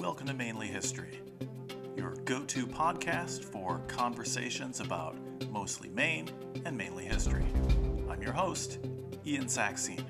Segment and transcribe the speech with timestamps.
[0.00, 1.20] Welcome to Mainly History,
[1.94, 5.14] your go to podcast for conversations about
[5.50, 6.30] mostly Maine
[6.64, 7.44] and mainly history.
[8.08, 8.78] I'm your host,
[9.26, 10.02] Ian Saxine.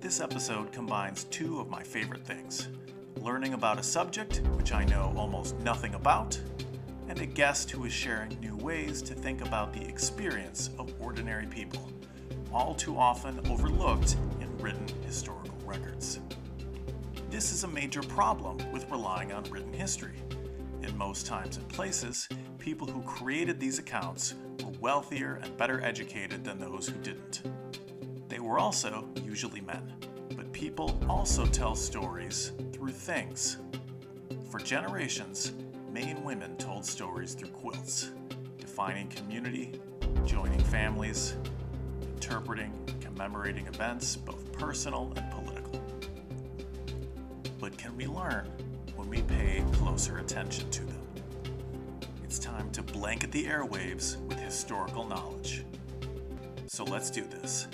[0.00, 2.68] This episode combines two of my favorite things
[3.22, 6.38] learning about a subject which I know almost nothing about,
[7.08, 11.46] and a guest who is sharing new ways to think about the experience of ordinary
[11.46, 11.90] people,
[12.52, 16.20] all too often overlooked in written historical records.
[17.34, 20.14] This is a major problem with relying on written history.
[20.82, 22.28] In most times and places,
[22.60, 27.42] people who created these accounts were wealthier and better educated than those who didn't.
[28.28, 29.94] They were also usually men,
[30.36, 33.56] but people also tell stories through things.
[34.48, 35.54] For generations,
[35.90, 38.12] Maine women told stories through quilts,
[38.58, 39.80] defining community,
[40.24, 41.34] joining families,
[42.00, 45.43] interpreting, commemorating events, both personal and political.
[47.84, 48.50] Can we learn
[48.96, 51.02] when we pay closer attention to them?
[52.24, 55.66] It's time to blanket the airwaves with historical knowledge.
[56.66, 57.68] So let's do this.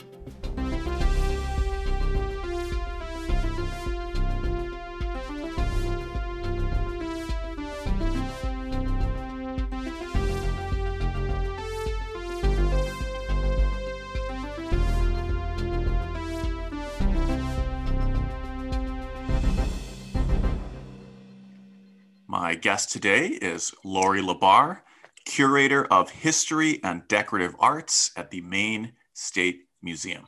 [22.60, 24.80] Guest today is Laurie LaBar,
[25.24, 30.26] curator of history and decorative arts at the Maine State Museum.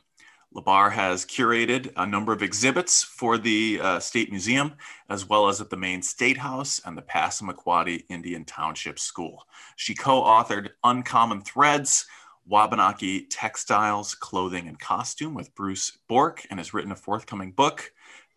[0.55, 4.73] LaBar has curated a number of exhibits for the uh, State Museum,
[5.09, 9.43] as well as at the Maine State House and the Passamaquoddy Indian Township School.
[9.75, 12.07] She co authored Uncommon Threads,
[12.47, 17.91] Wabanaki Textiles, Clothing, and Costume with Bruce Bourque, and has written a forthcoming book,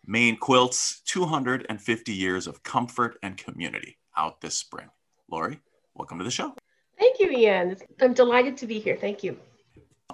[0.09, 4.87] Maine Quilts 250 Years of Comfort and Community, out this spring.
[5.29, 5.59] Laurie,
[5.95, 6.55] welcome to the show.
[6.97, 7.75] Thank you, Ian.
[8.01, 8.95] I'm delighted to be here.
[8.95, 9.37] Thank you.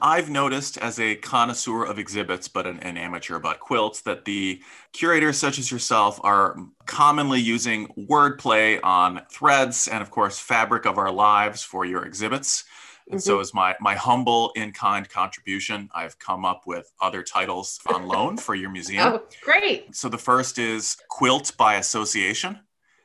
[0.01, 4.61] I've noticed as a connoisseur of exhibits, but an, an, amateur about quilts, that the
[4.91, 6.57] curators such as yourself are
[6.87, 12.63] commonly using wordplay on threads and, of course, fabric of our lives for your exhibits.
[13.09, 13.25] And mm-hmm.
[13.25, 18.07] so, as my my humble in kind contribution, I've come up with other titles on
[18.07, 19.13] loan for your museum.
[19.13, 19.95] Oh, great!
[19.95, 22.59] So the first is quilt by association.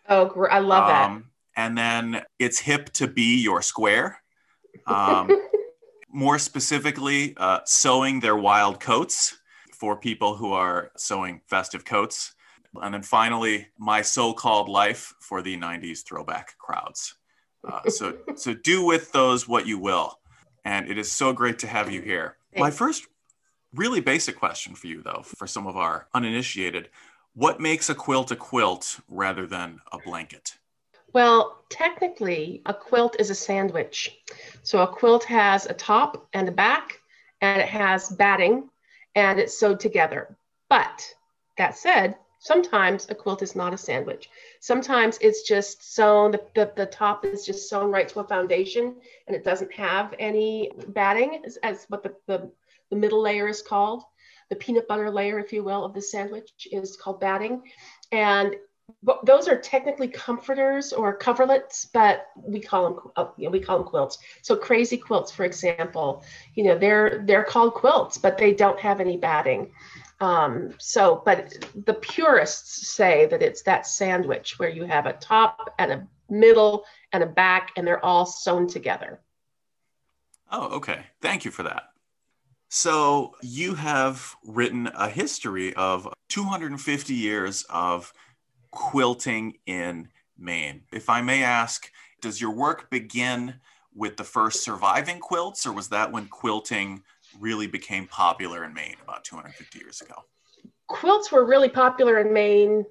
[0.09, 1.11] Oh, I love that.
[1.11, 4.23] Um, and then it's hip to be your square.
[4.87, 5.31] Um,
[6.13, 9.37] more specifically, uh, sewing their wild coats
[9.73, 12.35] for people who are sewing festive coats.
[12.81, 17.17] And then finally, my so-called life for the '90s throwback crowds.
[17.67, 20.19] Uh, so, so do with those what you will.
[20.65, 22.37] And it is so great to have you here.
[22.53, 22.61] Thanks.
[22.61, 23.07] My first
[23.75, 26.89] really basic question for you, though, for some of our uninitiated
[27.39, 30.59] what makes a quilt a quilt rather than a blanket?
[31.13, 34.19] Well, technically, a quilt is a sandwich.
[34.65, 37.01] So a quilt has a top and a back,
[37.41, 38.69] and it has batting,
[39.15, 40.37] and it's sewed together.
[40.69, 41.15] But
[41.59, 44.31] that said, Sometimes a quilt is not a sandwich.
[44.61, 48.95] Sometimes it's just sewn, the, the, the, top is just sewn right to a foundation
[49.27, 52.51] and it doesn't have any batting, as, as what the, the,
[52.91, 54.05] the middle layer is called.
[54.51, 57.63] The peanut butter layer, if you will, of the sandwich is called batting.
[58.13, 58.55] And
[59.25, 62.85] those are technically comforters or coverlets, but we call
[63.17, 64.19] them you know, we call them quilts.
[64.43, 66.25] So crazy quilts, for example,
[66.55, 69.71] you know they're they're called quilts, but they don't have any batting.
[70.21, 75.75] Um, so, but the purists say that it's that sandwich where you have a top
[75.79, 79.21] and a middle and a back, and they're all sewn together.
[80.51, 81.07] Oh, okay.
[81.21, 81.91] Thank you for that.
[82.69, 88.13] So, you have written a history of 250 years of
[88.71, 90.83] quilting in Maine.
[90.93, 91.91] If I may ask,
[92.21, 93.55] does your work begin
[93.95, 97.03] with the first surviving quilts, or was that when quilting
[97.41, 100.15] really became popular in Maine about 250 years ago?
[100.87, 102.85] Quilts were really popular in Maine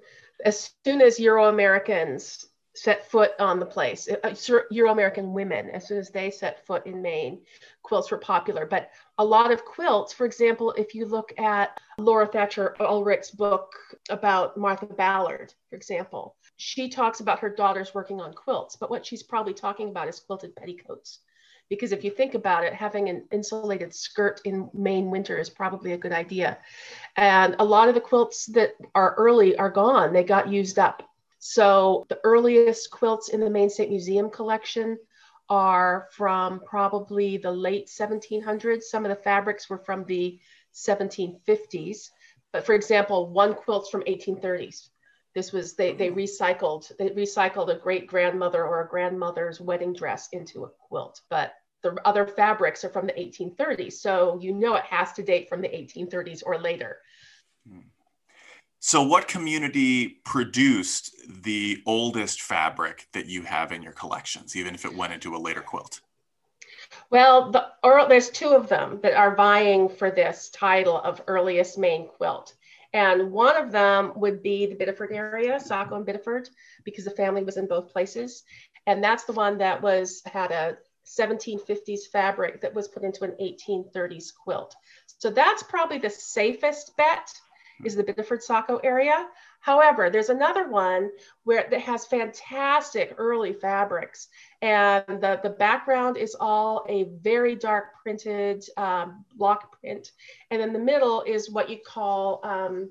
[0.46, 2.46] as soon as Euro Americans
[2.78, 4.08] set foot on the place.
[4.08, 4.36] Uh,
[4.70, 7.42] Euro American women, as soon as they set foot in Maine,
[7.82, 8.66] quilts were popular.
[8.68, 13.74] But a lot of quilts, for example, if you look at Laurel Thatcher Ulrich's book
[14.10, 18.76] about Martha Ballard, for example, she talks about her daughters working on quilts.
[18.76, 21.22] But what she's probably talking about is quilted petticoats
[21.70, 25.94] because if you think about it, having an insulated skirt in Maine winter is probably
[25.94, 26.58] a good idea.
[27.16, 31.04] And a lot of the quilts that are early are gone, they got used up.
[31.40, 34.98] So the earliest quilts in the Maine State Museum collection
[35.50, 38.84] are from probably the late 1700s.
[38.84, 40.40] Some of the fabrics were from the
[40.74, 42.12] 1750s.
[42.52, 44.90] But for example, one quilt's from 1830s.
[45.38, 46.18] This was they they mm-hmm.
[46.18, 51.54] recycled they recycled a great grandmother or a grandmother's wedding dress into a quilt, but
[51.84, 53.94] the other fabrics are from the 1830s.
[53.94, 56.98] So you know it has to date from the 1830s or later.
[57.70, 57.82] Hmm.
[58.80, 64.86] So, what community produced the oldest fabric that you have in your collections, even if
[64.86, 66.02] it went into a later quilt?
[67.12, 67.68] Well, the,
[68.10, 72.56] there's two of them that are vying for this title of earliest Maine quilt.
[72.98, 76.50] And one of them would be the Biddeford area, Saco and Biddeford,
[76.84, 78.44] because the family was in both places.
[78.88, 83.36] And that's the one that was had a 1750s fabric that was put into an
[83.40, 84.76] 1830s quilt.
[85.20, 87.32] So that's probably the safest bet
[87.86, 89.28] is the Biddeford Saco area.
[89.68, 91.12] However, there's another one
[91.44, 94.30] where that has fantastic early fabrics,
[94.62, 100.14] and the, the background is all a very dark printed um, block print,
[100.52, 102.90] and then the middle is what you call um,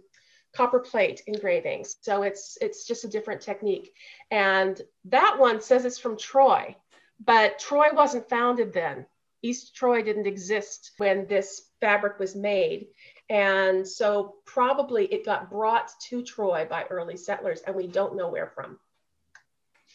[0.54, 1.96] copper plate engravings.
[2.02, 3.94] So it's it's just a different technique,
[4.30, 6.76] and that one says it's from Troy,
[7.24, 9.06] but Troy wasn't founded then.
[9.40, 12.88] East Troy didn't exist when this fabric was made.
[13.28, 18.28] And so probably it got brought to Troy by early settlers, and we don't know
[18.28, 18.78] where from.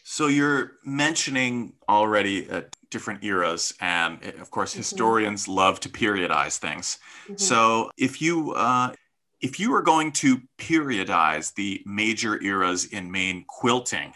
[0.04, 4.80] So you're mentioning already uh, different eras, and eh, of course, mm-hmm.
[4.80, 6.98] historians love to periodize things.
[7.24, 7.36] Mm-hmm.
[7.36, 8.92] So if you uh,
[9.40, 14.12] if you were going to periodize the major eras in Maine quilting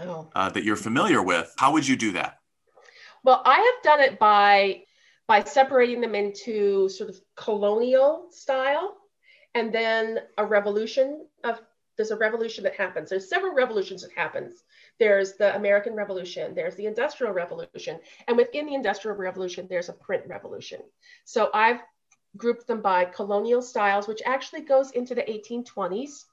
[0.00, 0.28] oh.
[0.34, 2.38] uh, that you're familiar with, how would you do that?
[3.24, 4.84] Well, I have done it by
[5.28, 8.96] by separating them into sort of colonial style
[9.54, 11.60] and then a revolution of
[11.96, 14.64] there's a revolution that happens there's several revolutions that happens
[14.98, 19.94] there's the american revolution there's the industrial revolution and within the industrial revolution there's a
[19.94, 20.80] print revolution
[21.24, 21.80] so i've
[22.36, 26.24] grouped them by colonial styles which actually goes into the 1820s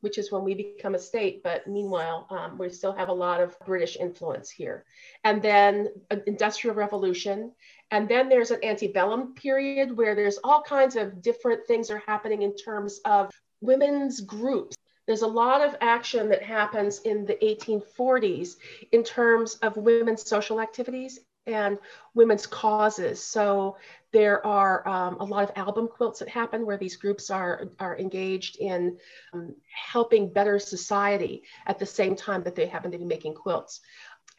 [0.00, 1.42] which is when we become a state.
[1.42, 4.84] But meanwhile, um, we still have a lot of British influence here.
[5.24, 7.52] And then an industrial revolution.
[7.90, 12.42] And then there's an antebellum period where there's all kinds of different things are happening
[12.42, 14.76] in terms of women's groups.
[15.06, 18.56] There's a lot of action that happens in the 1840s
[18.92, 21.78] in terms of women's social activities and
[22.14, 23.22] women's causes.
[23.22, 23.76] So
[24.12, 27.98] there are um, a lot of album quilts that happen where these groups are, are
[27.98, 28.98] engaged in
[29.32, 33.80] um, helping better society at the same time that they happen to be making quilts.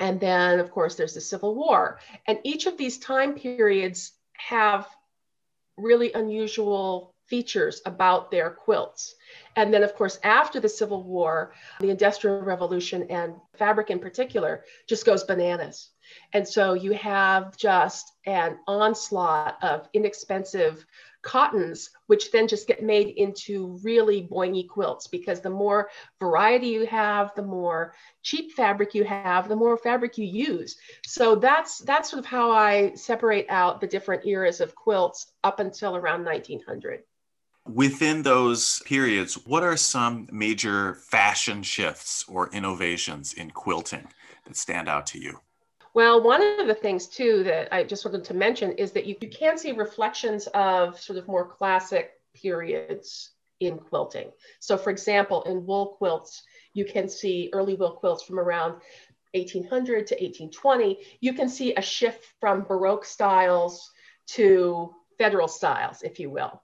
[0.02, 2.00] And then, of course, there's the Civil War.
[2.26, 4.88] And each of these time periods have
[5.78, 9.14] really unusual features about their quilts.
[9.56, 14.66] And then, of course, after the Civil War, the Industrial Revolution and fabric in particular
[14.90, 15.92] just goes bananas.
[16.34, 20.84] And so you have just an onslaught of inexpensive
[21.22, 25.90] cottons, which then just get made into really boingy quilts because the more
[26.20, 30.78] variety you have, the more cheap fabric you have, the more fabric you use.
[31.06, 35.60] So that's that's sort of how I separate out the different eras of quilts up
[35.60, 37.04] until around 1900.
[37.68, 44.08] Within those periods, what are some major fashion shifts or innovations in quilting
[44.46, 45.40] that stand out to you?
[45.94, 49.16] Well, one of the things too that I just wanted to mention is that you,
[49.22, 54.32] you can see reflections of sort of more classic periods in quilting.
[54.60, 56.44] So, for example, in wool quilts,
[56.74, 58.76] you can see early wool quilts from around
[59.34, 61.00] 1800 to 1820.
[61.20, 63.92] You can see a shift from Baroque styles
[64.28, 66.62] to federal styles, if you will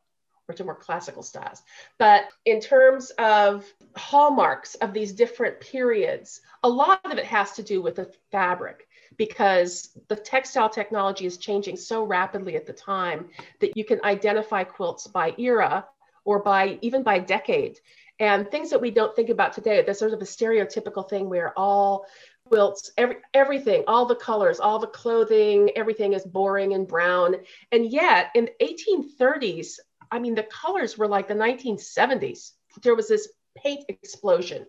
[0.50, 1.62] or to more classical styles.
[1.98, 7.64] But in terms of hallmarks of these different periods, a lot of it has to
[7.64, 8.87] do with the fabric
[9.18, 14.64] because the textile technology is changing so rapidly at the time that you can identify
[14.64, 15.86] quilts by era
[16.24, 17.80] or by even by decade.
[18.20, 21.58] And things that we don't think about today, there's sort of a stereotypical thing where
[21.58, 22.06] all
[22.48, 27.36] quilts, every, everything, all the colors, all the clothing, everything is boring and brown.
[27.72, 29.80] And yet in the 1830s,
[30.12, 32.52] I mean, the colors were like the 1970s.
[32.82, 34.66] There was this paint explosion,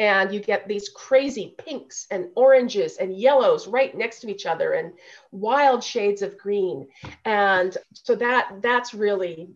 [0.00, 4.72] and you get these crazy pinks and oranges and yellows right next to each other,
[4.72, 4.94] and
[5.30, 6.88] wild shades of green.
[7.26, 9.50] And so that that's really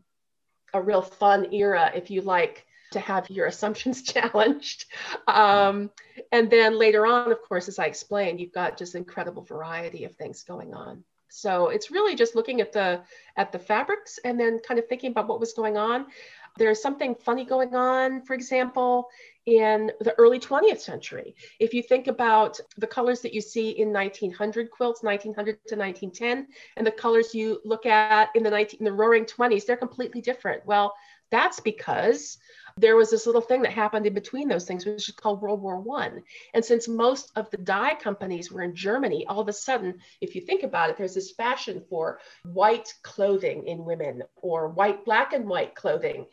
[0.74, 4.84] a real fun era if you like to have your assumptions challenged.
[5.26, 5.90] Um,
[6.30, 10.14] and then later on, of course, as I explained, you've got just incredible variety of
[10.14, 11.04] things going on.
[11.30, 13.02] So it's really just looking at the
[13.36, 16.06] at the fabrics and then kind of thinking about what was going on.
[16.56, 19.08] There's something funny going on, for example,
[19.46, 21.34] in the early 20th century.
[21.58, 26.46] If you think about the colors that you see in 1900 quilts, 1900 to 1910,
[26.76, 30.20] and the colors you look at in the 19 in the Roaring 20s, they're completely
[30.20, 30.64] different.
[30.64, 30.94] Well,
[31.30, 32.38] that's because
[32.76, 35.62] there was this little thing that happened in between those things, which is called World
[35.62, 36.22] War One.
[36.54, 40.34] And since most of the dye companies were in Germany, all of a sudden, if
[40.34, 45.32] you think about it, there's this fashion for white clothing in women or white, black
[45.32, 46.26] and white clothing.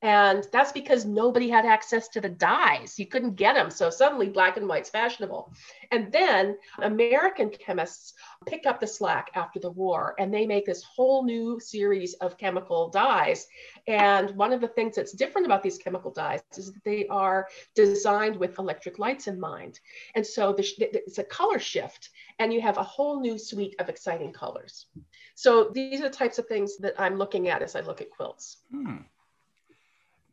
[0.00, 3.00] And that's because nobody had access to the dyes.
[3.00, 3.68] You couldn't get them.
[3.68, 5.52] So suddenly black and white's fashionable.
[5.90, 8.14] And then American chemists
[8.46, 12.38] pick up the slack after the war and they make this whole new series of
[12.38, 13.48] chemical dyes.
[13.88, 17.48] And one of the things that's different about these chemical dyes is that they are
[17.74, 19.80] designed with electric lights in mind.
[20.14, 23.88] And so the, it's a color shift and you have a whole new suite of
[23.88, 24.86] exciting colors.
[25.34, 28.10] So these are the types of things that I'm looking at as I look at
[28.10, 28.58] quilts.
[28.70, 28.98] Hmm.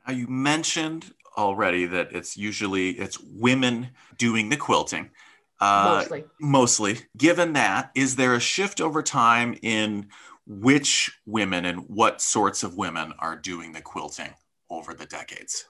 [0.09, 5.09] You mentioned already that it's usually it's women doing the quilting.
[5.59, 6.23] Uh, mostly.
[6.39, 6.97] Mostly.
[7.17, 10.09] Given that, is there a shift over time in
[10.45, 14.33] which women and what sorts of women are doing the quilting
[14.69, 15.65] over the decades?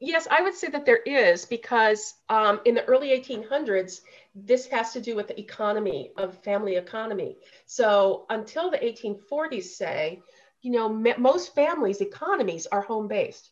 [0.00, 4.00] Yes, I would say that there is because um, in the early 1800s,
[4.34, 7.36] this has to do with the economy of family economy.
[7.66, 10.22] So until the 1840s, say,
[10.62, 13.50] you know, most families' economies are home based.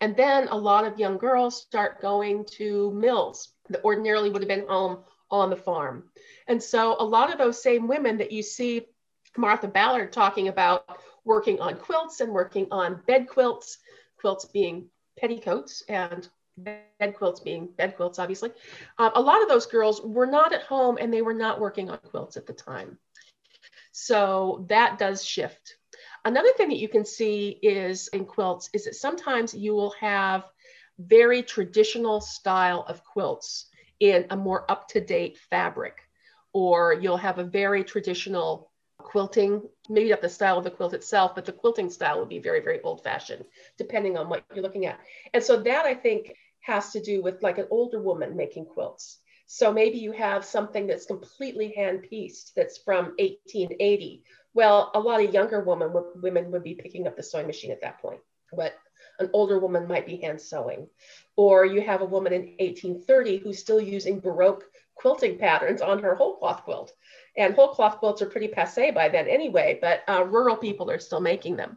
[0.00, 4.48] And then a lot of young girls start going to mills that ordinarily would have
[4.48, 4.98] been home
[5.30, 6.04] on the farm.
[6.46, 8.86] And so a lot of those same women that you see
[9.36, 13.78] Martha Ballard talking about working on quilts and working on bed quilts,
[14.18, 14.86] quilts being
[15.18, 18.50] petticoats and bed quilts being bed quilts, obviously.
[18.98, 21.90] Uh, a lot of those girls were not at home and they were not working
[21.90, 22.98] on quilts at the time.
[23.92, 25.76] So that does shift.
[26.26, 30.42] Another thing that you can see is in quilts is that sometimes you will have
[30.98, 33.66] very traditional style of quilts
[34.00, 35.98] in a more up-to-date fabric,
[36.52, 41.36] or you'll have a very traditional quilting, maybe not the style of the quilt itself,
[41.36, 43.44] but the quilting style would be very, very old-fashioned,
[43.78, 44.98] depending on what you're looking at.
[45.32, 49.18] And so that I think has to do with like an older woman making quilts.
[49.46, 54.24] So maybe you have something that's completely hand pieced that's from 1880
[54.56, 57.82] well, a lot of younger women women would be picking up the sewing machine at
[57.82, 58.20] that point,
[58.52, 58.72] but
[59.18, 60.88] an older woman might be hand sewing.
[61.36, 66.14] Or you have a woman in 1830 who's still using Baroque quilting patterns on her
[66.14, 66.92] whole cloth quilt.
[67.36, 70.98] And whole cloth quilts are pretty passe by then anyway, but uh, rural people are
[70.98, 71.76] still making them.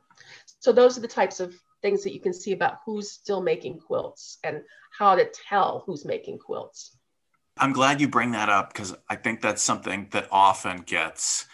[0.60, 3.80] So those are the types of things that you can see about who's still making
[3.80, 4.62] quilts and
[4.98, 6.98] how to tell who's making quilts.
[7.58, 11.46] I'm glad you bring that up because I think that's something that often gets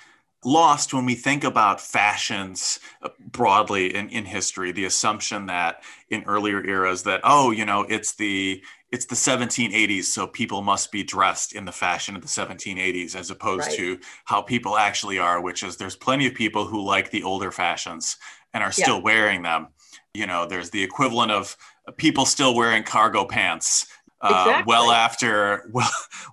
[0.45, 6.23] lost when we think about fashions uh, broadly in, in history the assumption that in
[6.25, 11.03] earlier eras that oh you know it's the it's the 1780s so people must be
[11.03, 13.77] dressed in the fashion of the 1780s as opposed right.
[13.77, 17.51] to how people actually are which is there's plenty of people who like the older
[17.51, 18.17] fashions
[18.53, 19.03] and are still yeah.
[19.03, 19.67] wearing them
[20.13, 21.57] you know there's the equivalent of
[21.97, 23.87] people still wearing cargo pants
[24.21, 24.71] uh, exactly.
[24.71, 25.89] well after well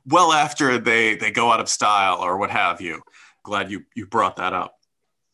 [0.07, 3.03] well after they they go out of style or what have you
[3.43, 4.79] glad you, you brought that up.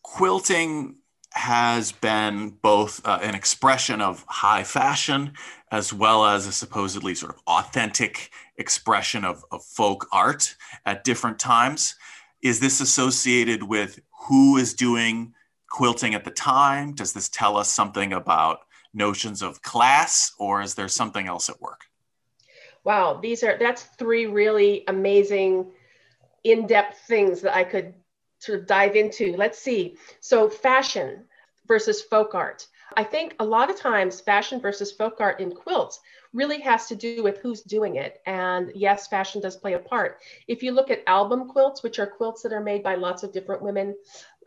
[0.02, 0.96] Quilting
[1.32, 5.32] has been both uh, an expression of high fashion
[5.70, 11.38] as well as a supposedly sort of authentic expression of, of folk art at different
[11.38, 11.94] times.
[12.42, 15.34] Is this associated with who is doing
[15.68, 16.94] quilting at the time?
[16.94, 18.60] Does this tell us something about
[18.94, 21.82] notions of class or is there something else at work?
[22.84, 25.66] Wow, these are that's three really amazing
[26.50, 27.94] in-depth things that I could
[28.38, 29.36] sort of dive into.
[29.36, 29.96] Let's see.
[30.20, 31.24] So fashion
[31.66, 32.66] versus folk art.
[32.96, 36.00] I think a lot of times fashion versus folk art in quilts
[36.32, 38.20] really has to do with who's doing it.
[38.26, 40.20] And yes, fashion does play a part.
[40.46, 43.32] If you look at album quilts, which are quilts that are made by lots of
[43.32, 43.94] different women,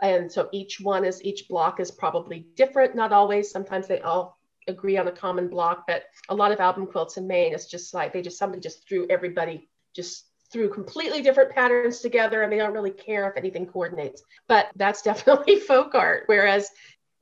[0.01, 3.51] and so each one is each block is probably different, not always.
[3.51, 7.27] Sometimes they all agree on a common block, but a lot of album quilts in
[7.27, 11.99] Maine, it's just like they just somebody just threw everybody just threw completely different patterns
[11.99, 14.23] together and they don't really care if anything coordinates.
[14.47, 16.23] But that's definitely folk art.
[16.27, 16.69] Whereas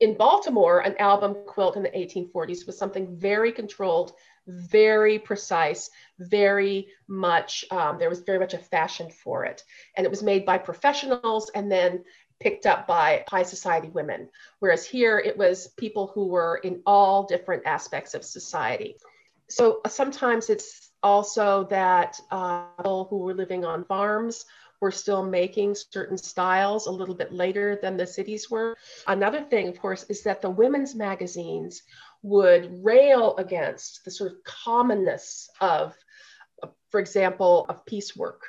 [0.00, 4.12] in Baltimore, an album quilt in the 1840s was something very controlled,
[4.46, 9.62] very precise, very much, um, there was very much a fashion for it.
[9.96, 12.04] And it was made by professionals and then
[12.40, 14.30] picked up by high society women.
[14.58, 18.96] Whereas here it was people who were in all different aspects of society.
[19.50, 24.44] So sometimes it's also that uh, people who were living on farms
[24.80, 28.76] were still making certain styles a little bit later than the cities were.
[29.06, 31.82] Another thing, of course, is that the women's magazines
[32.22, 35.94] would rail against the sort of commonness of,
[36.90, 38.42] for example, of piecework.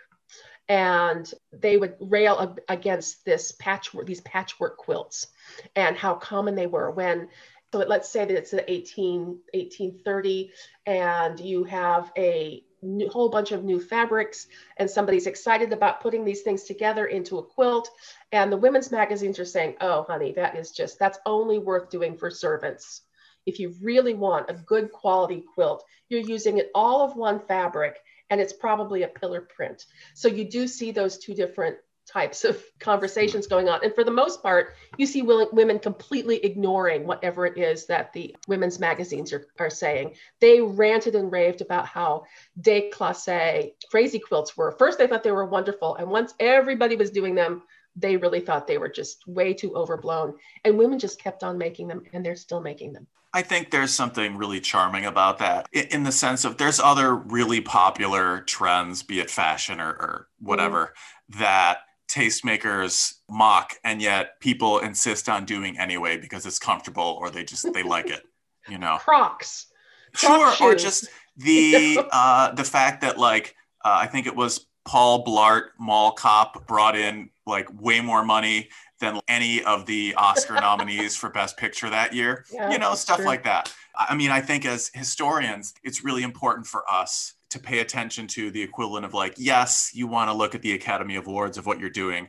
[0.70, 5.27] And they would rail against this patchwork, these patchwork quilts,
[5.75, 6.91] and how common they were.
[6.91, 7.27] When
[7.73, 10.51] So let's say that it's the 18, 1830
[10.85, 16.25] and you have a new, whole bunch of new fabrics and somebody's excited about putting
[16.25, 17.89] these things together into a quilt
[18.33, 22.17] and the women's magazines are saying oh honey that is just that's only worth doing
[22.17, 23.03] for servants.
[23.45, 27.99] If you really want a good quality quilt you're using it all of one fabric
[28.29, 29.85] and it's probably a pillar print.
[30.13, 33.84] So you do see those two different types of conversations going on.
[33.84, 38.36] And for the most part, you see women completely ignoring whatever it is that the
[38.48, 40.15] women's magazines are, are saying.
[40.39, 42.24] They ranted and raved about how
[42.60, 44.72] déclassé crazy quilts were.
[44.74, 45.96] First, they thought they were wonderful.
[45.96, 47.63] And once everybody was doing them,
[47.96, 50.36] they really thought they were just way too overblown.
[50.63, 53.08] And women just kept on making them, and they're still making them.
[53.34, 57.62] I think there's something really charming about that in the sense of there's other really
[57.62, 60.93] popular trends, be it fashion or, or whatever,
[61.31, 61.39] mm-hmm.
[61.39, 61.79] that
[62.11, 67.71] tastemakers mock and yet people insist on doing anyway because it's comfortable or they just
[67.73, 68.23] they like it
[68.69, 68.97] you know?
[68.99, 69.67] Crocs.
[70.13, 75.23] Sure or just the uh the fact that like uh, i think it was paul
[75.23, 78.67] blart mall cop brought in like way more money
[78.99, 82.43] than any of the oscar nominees for best picture that year.
[82.51, 83.25] Yeah, you know stuff true.
[83.25, 83.73] like that.
[83.95, 88.50] I mean i think as historians it's really important for us to pay attention to
[88.51, 91.79] the equivalent of like, yes, you want to look at the Academy Awards of what
[91.79, 92.27] you're doing,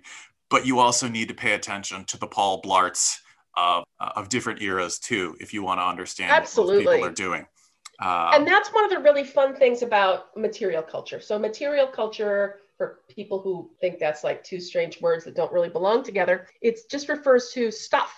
[0.51, 3.19] but you also need to pay attention to the Paul Blarts
[3.57, 6.85] of, uh, of different eras too, if you want to understand Absolutely.
[6.85, 7.47] what people are doing.
[8.01, 11.21] Uh, and that's one of the really fun things about material culture.
[11.21, 15.69] So material culture, for people who think that's like two strange words that don't really
[15.69, 18.13] belong together, it just refers to stuff.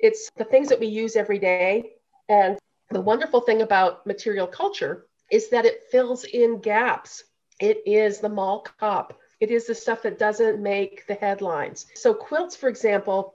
[0.00, 1.92] It's the things that we use every day.
[2.28, 2.58] And
[2.90, 7.24] the wonderful thing about material culture is that it fills in gaps.
[7.58, 9.18] It is the mall cop.
[9.40, 11.86] It is the stuff that doesn't make the headlines.
[11.94, 13.34] So quilts, for example,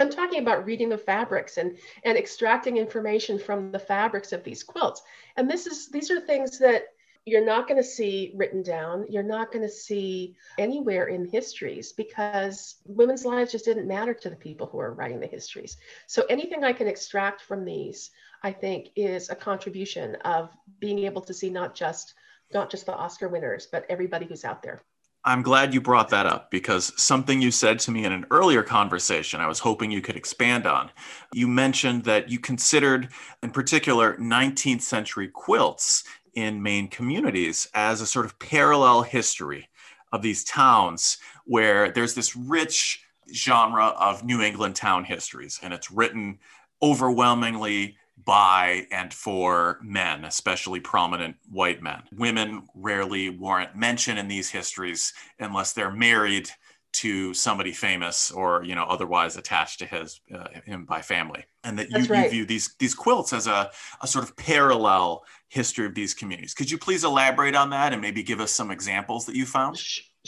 [0.00, 4.62] I'm talking about reading the fabrics and, and extracting information from the fabrics of these
[4.62, 5.00] quilts.
[5.36, 6.88] And this is these are things that
[7.24, 9.06] you're not going to see written down.
[9.08, 14.30] You're not going to see anywhere in histories because women's lives just didn't matter to
[14.30, 15.76] the people who are writing the histories.
[16.06, 18.10] So anything I can extract from these
[18.42, 22.14] I think is a contribution of being able to see not just
[22.52, 24.82] not just the Oscar winners, but everybody who's out there.
[25.24, 28.62] I'm glad you brought that up because something you said to me in an earlier
[28.62, 30.90] conversation, I was hoping you could expand on.
[31.34, 33.10] You mentioned that you considered,
[33.42, 39.68] in particular, 19th century quilts in Maine communities as a sort of parallel history
[40.12, 45.90] of these towns where there's this rich genre of New England town histories, and it's
[45.90, 46.38] written
[46.80, 47.97] overwhelmingly
[48.28, 52.02] by and for men, especially prominent white men.
[52.14, 56.50] Women rarely warrant mention in these histories unless they're married
[56.92, 61.78] to somebody famous or you know otherwise attached to his uh, him by family and
[61.78, 62.24] that you, right.
[62.24, 66.54] you, view these these quilts as a, a sort of parallel history of these communities
[66.54, 69.76] could you please elaborate on that and maybe give us some examples that you found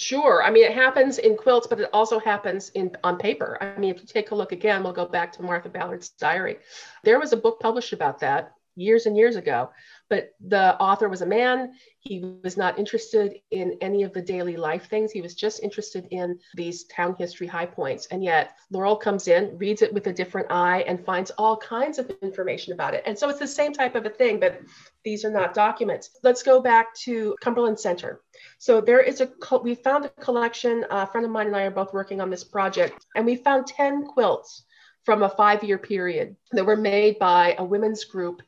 [0.00, 0.42] Sure.
[0.42, 3.58] I mean, it happens in quilts, but it also happens in on paper.
[3.60, 6.56] I mean, if you take a look again, we'll go back to Martha Ballard's diary.
[7.04, 9.68] There was a book published about that years and years ago
[10.10, 11.72] but the author was a man.
[12.00, 15.12] He was not interested in any of the daily life things.
[15.12, 18.06] He was just interested in these town history high points.
[18.10, 22.00] And yet Laurel comes in, reads it with a different eye, and finds all kinds
[22.00, 23.04] of information about it.
[23.06, 24.60] And so it's the same type of a thing, but
[25.04, 26.10] these are not documents.
[26.24, 28.20] Let's go back to Cumberland Center.
[28.58, 29.30] So there is a,
[29.62, 32.44] we found a collection, a friend of mine and I are both working on this
[32.44, 34.64] project, and we found 10 quilts
[35.04, 38.42] from a five year period that were made by a women's group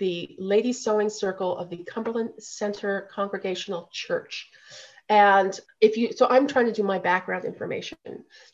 [0.00, 4.50] the Ladies Sewing Circle of the Cumberland Center Congregational Church.
[5.10, 7.98] And if you, so I'm trying to do my background information,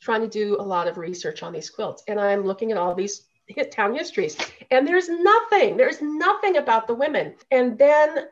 [0.00, 2.02] trying to do a lot of research on these quilts.
[2.08, 3.22] And I'm looking at all these
[3.70, 4.36] town histories.
[4.70, 7.34] And there's nothing, there's nothing about the women.
[7.50, 8.26] And then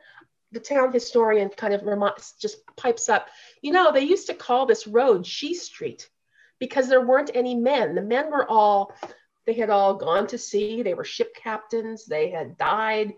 [0.51, 3.29] the town historian kind of reminds, just pipes up,
[3.61, 6.09] you know, they used to call this road She Street
[6.59, 7.95] because there weren't any men.
[7.95, 8.93] The men were all
[9.45, 13.13] they had all gone to sea, they were ship captains, they had died.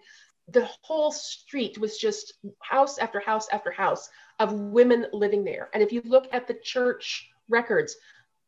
[0.49, 4.09] The whole street was just house after house after house
[4.39, 5.69] of women living there.
[5.73, 7.97] And if you look at the church records,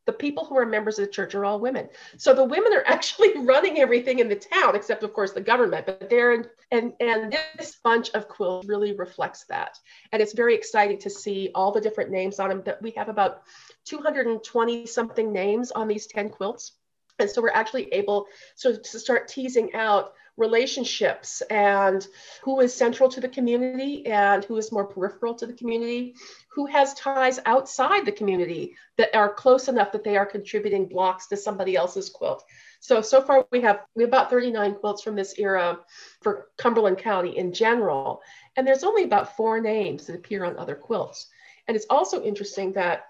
[0.10, 1.88] the people who are members of the church are all women.
[2.18, 5.86] So the women are actually running everything in the town, except of course the government.
[5.86, 6.32] But they're
[6.72, 9.78] and and this bunch of quilts really reflects that.
[10.12, 12.64] And it's very exciting to see all the different names on them.
[12.66, 13.44] That we have about
[13.86, 16.79] 220 something names on these 10 quilts.
[17.20, 22.08] And so we're actually able so to start teasing out relationships and
[22.44, 26.16] who is central to the community and who is more peripheral to the community,
[26.48, 31.28] who has ties outside the community that are close enough that they are contributing blocks
[31.28, 32.44] to somebody else's quilt.
[32.80, 35.80] So so far we have we have about 39 quilts from this era
[36.22, 38.22] for Cumberland County in general,
[38.56, 41.28] and there's only about four names that appear on other quilts.
[41.68, 43.04] And it's also interesting that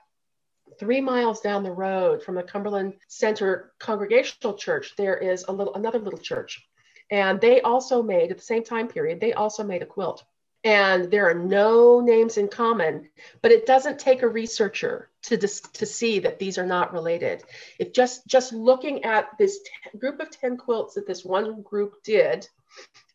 [0.78, 5.74] three miles down the road from the Cumberland Center Congregational Church, there is a little
[5.76, 6.66] another little church,
[7.12, 10.24] and they also made at the same time period they also made a quilt.
[10.66, 13.10] And there are no names in common
[13.42, 17.44] but it doesn't take a researcher to dis- to see that these are not related.
[17.80, 22.04] If just just looking at this t- group of 10 quilts that this one group
[22.04, 22.48] did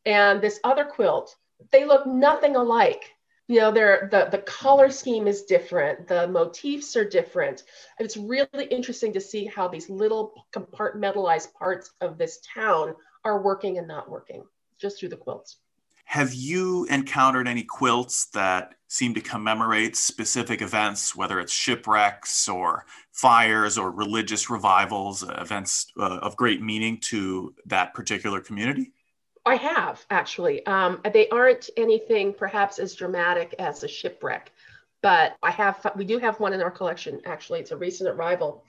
[0.06, 1.36] and this other quilt
[1.70, 3.14] they look nothing alike
[3.46, 7.64] you know they're the the color scheme is different the motifs are different
[7.98, 13.78] it's really interesting to see how these little compartmentalized parts of this town are working
[13.78, 14.42] and not working
[14.78, 15.59] just through the quilts
[16.07, 22.85] have you encountered any quilts that seem to commemorate specific events, whether it's shipwrecks or
[23.11, 28.92] fires or religious revivals, events uh, of great meaning to that particular community?
[29.46, 30.64] I have actually.
[30.66, 34.52] Um, they aren't anything perhaps as dramatic as a shipwreck,
[35.02, 35.87] but I have.
[35.96, 37.20] We do have one in our collection.
[37.26, 38.64] Actually, it's a recent arrival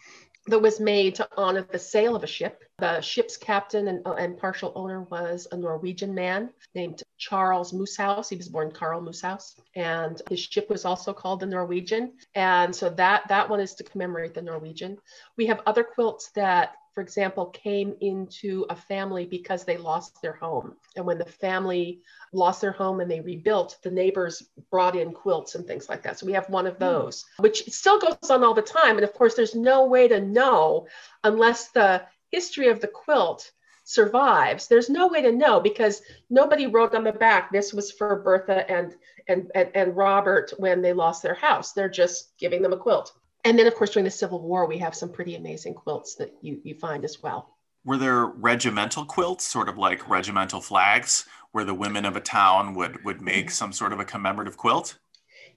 [0.48, 2.64] that was made to honor the sale of a ship.
[2.78, 8.30] The ship's captain and, and partial owner was a Norwegian man named Charles Moosehouse.
[8.30, 12.14] He was born Carl Moosehouse, and his ship was also called the Norwegian.
[12.36, 14.98] And so that that one is to commemorate the Norwegian.
[15.38, 20.32] We have other quilts that for example, came into a family because they lost their
[20.32, 20.76] home.
[20.96, 22.00] And when the family
[22.32, 26.18] lost their home and they rebuilt, the neighbors brought in quilts and things like that.
[26.18, 26.86] So we have one of hmm.
[26.86, 28.96] those, which still goes on all the time.
[28.96, 30.88] And of course, there's no way to know
[31.26, 33.52] unless the history of the quilt
[33.88, 38.16] survives there's no way to know because nobody wrote on the back this was for
[38.24, 38.96] bertha and
[39.28, 43.14] and and, and robert when they lost their house they're just giving them a quilt
[43.46, 46.34] and then of course during the civil war we have some pretty amazing quilts that
[46.42, 47.56] you, you find as well.
[47.86, 52.74] Were there regimental quilts sort of like regimental flags where the women of a town
[52.74, 54.98] would would make some sort of a commemorative quilt?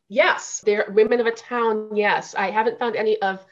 [0.09, 2.35] Yes they're women of a town yes.
[2.37, 3.45] I haven't found any of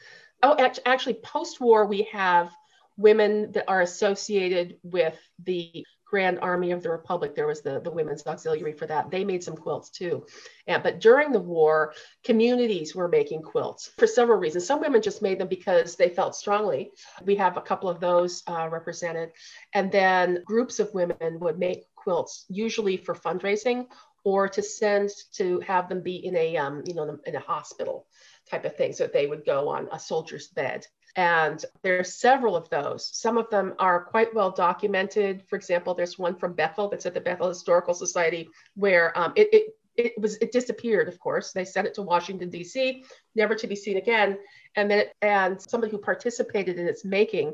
[0.43, 2.51] oh actually post-war we have
[2.97, 7.35] women that are associated with the Grand Army of the Republic.
[7.35, 9.11] There was the, the Women's Auxiliary for that.
[9.11, 10.25] They made some quilts too.
[10.65, 11.93] And, but during the war,
[12.23, 14.65] communities were making quilts for several reasons.
[14.65, 16.91] Some women just made them because they felt strongly.
[17.23, 19.31] We have a couple of those uh, represented.
[19.73, 23.87] And then groups of women would make quilts, usually for fundraising
[24.23, 28.07] or to send to have them be in a, um, you know, in a hospital
[28.49, 28.93] type of thing.
[28.93, 30.85] So they would go on a soldier's bed.
[31.17, 33.09] And there are several of those.
[33.11, 35.43] Some of them are quite well documented.
[35.49, 39.49] For example, there's one from Bethel that's at the Bethel Historical Society where um, it,
[39.51, 43.03] it it was it disappeared of course they sent it to washington d.c
[43.35, 44.37] never to be seen again
[44.75, 47.53] and then it, and somebody who participated in its making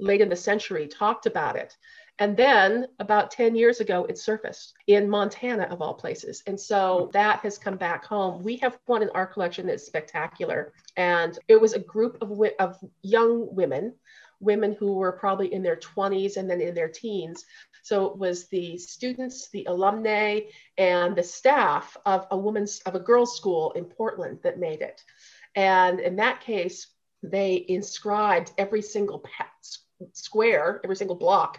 [0.00, 1.76] late in the century talked about it
[2.22, 6.40] and then about 10 years ago, it surfaced in Montana, of all places.
[6.46, 8.44] And so that has come back home.
[8.44, 10.72] We have one in our collection that's spectacular.
[10.96, 13.94] And it was a group of, of young women,
[14.38, 17.44] women who were probably in their 20s and then in their teens.
[17.82, 20.42] So it was the students, the alumni,
[20.78, 25.02] and the staff of a woman's of a girls' school in Portland that made it.
[25.56, 26.86] And in that case,
[27.24, 29.24] they inscribed every single
[30.12, 31.58] square, every single block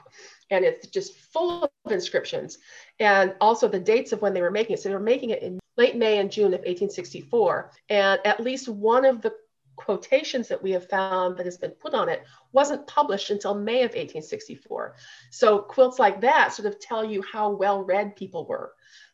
[0.49, 2.57] and it's just full of inscriptions
[2.99, 4.79] and also the dates of when they were making it.
[4.79, 7.71] So they were making it in late May and June of 1864.
[7.89, 9.33] And at least one of the
[9.75, 13.79] quotations that we have found that has been put on it wasn't published until May
[13.79, 14.95] of 1864.
[15.31, 18.73] So quilts like that sort of tell you how well read people were.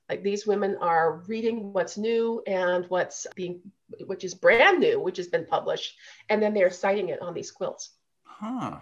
[0.09, 3.61] Like these women are reading what's new and what's being,
[4.07, 5.95] which is brand new, which has been published,
[6.29, 7.91] and then they're citing it on these quilts.
[8.23, 8.79] Huh.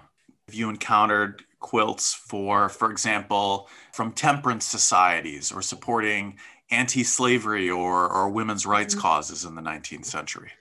[0.47, 6.37] Have you encountered quilts for, for example, from temperance societies or supporting
[6.69, 9.01] anti slavery or, or women's rights mm-hmm.
[9.01, 10.51] causes in the 19th century?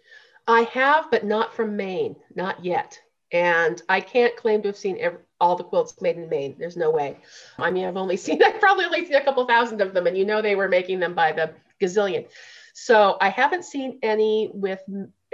[0.47, 3.01] I have, but not from Maine, not yet.
[3.33, 6.55] And I can't claim to have seen every, all the quilts made in Maine.
[6.59, 7.19] There's no way.
[7.59, 10.17] I mean, I've only seen, I've probably only seen a couple thousand of them, and
[10.17, 12.27] you know they were making them by the gazillion.
[12.75, 14.83] So I haven't seen any with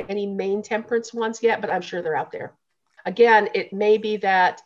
[0.08, 2.52] any Maine temperance ones yet, but I'm sure they're out there.
[3.04, 4.62] Again, it may be that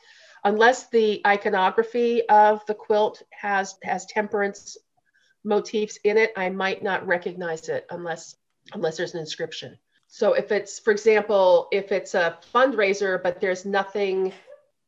[0.46, 4.76] unless the iconography of the quilt has has temperance
[5.44, 8.36] motifs in it, I might not recognize it unless
[8.72, 9.76] unless there's an inscription.
[10.06, 14.32] So if it's, for example, if it's a fundraiser, but there's nothing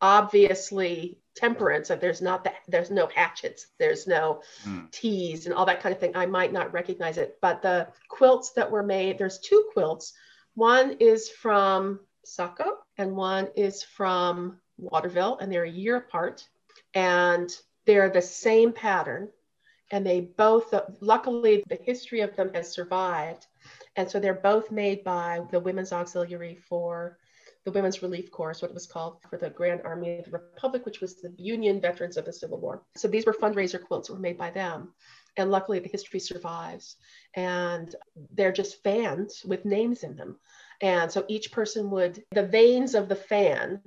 [0.01, 4.91] obviously temperance, if there's not that there's no hatchets, there's no mm.
[4.93, 7.37] teas and all that kind of thing, I might not recognize it.
[7.43, 10.13] But the quilts that were made, there's two quilts.
[10.55, 16.49] One is from Saco, and one is from Waterville, and they're a year apart.
[16.95, 17.51] And
[17.87, 19.29] they're the same pattern.
[19.91, 23.47] And they both, luckily, the history of them has survived.
[23.97, 27.19] And so they're both made by the Women's Auxiliary for
[27.65, 30.87] the Women's Relief Corps, what it was called, for the Grand Army of the Republic,
[30.87, 32.83] which was the Union veterans of the Civil War.
[32.97, 34.93] So these were fundraiser quilts that were made by them.
[35.37, 36.97] And luckily, the history survives.
[37.35, 37.95] And
[38.33, 40.39] they're just fans with names in them.
[40.81, 43.81] And so each person would, the veins of the fan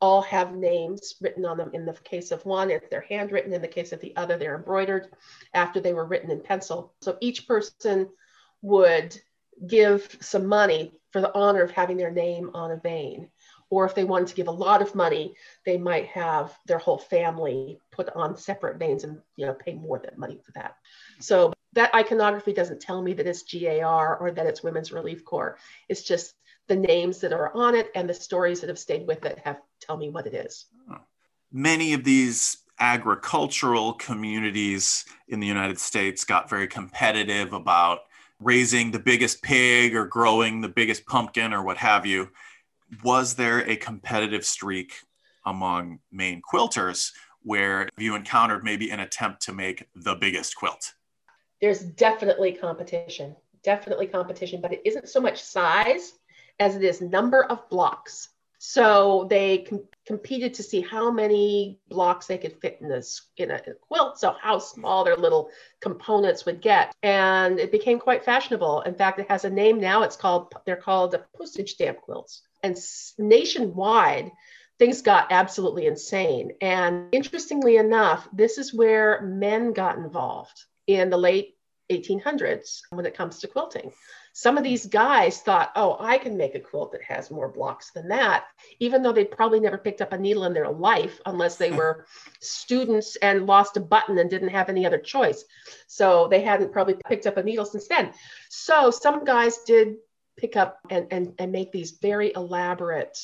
[0.00, 1.70] all have names written on them.
[1.72, 3.52] In the case of one, if they're handwritten.
[3.52, 5.08] In the case of the other, they're embroidered
[5.54, 6.92] after they were written in pencil.
[7.00, 8.08] So each person
[8.62, 9.18] would
[9.66, 13.28] give some money for the honor of having their name on a vein.
[13.70, 16.98] Or if they wanted to give a lot of money, they might have their whole
[16.98, 20.76] family put on separate veins and you know pay more than money for that.
[21.20, 25.56] So that iconography doesn't tell me that it's GAR or that it's Women's Relief Corps.
[25.88, 26.34] It's just
[26.66, 29.58] the names that are on it and the stories that have stayed with it have
[29.80, 30.66] tell me what it is.
[31.52, 38.00] Many of these agricultural communities in the United States got very competitive about
[38.40, 42.28] raising the biggest pig or growing the biggest pumpkin or what have you.
[43.02, 44.94] Was there a competitive streak
[45.46, 50.94] among Maine quilters where you encountered maybe an attempt to make the biggest quilt?
[51.60, 56.14] There's definitely competition, definitely competition, but it isn't so much size
[56.60, 58.28] as it is number of blocks.
[58.58, 63.50] So they com- competed to see how many blocks they could fit in this in
[63.50, 68.80] a quilt, so how small their little components would get, and it became quite fashionable.
[68.82, 70.02] In fact, it has a name now.
[70.02, 72.78] It's called they're called the postage stamp quilts, and
[73.18, 74.32] nationwide.
[74.78, 76.52] Things got absolutely insane.
[76.60, 81.56] And interestingly enough, this is where men got involved in the late
[81.92, 83.92] 1800s when it comes to quilting
[84.36, 87.92] some of these guys thought, oh, I can make a quilt that has more blocks
[87.92, 88.46] than that,
[88.80, 92.04] even though they probably never picked up a needle in their life unless they were
[92.40, 95.44] students and lost a button and didn't have any other choice.
[95.86, 98.12] So they hadn't probably picked up a needle since then.
[98.48, 99.98] So some guys did
[100.36, 103.16] pick up and, and, and make these very elaborate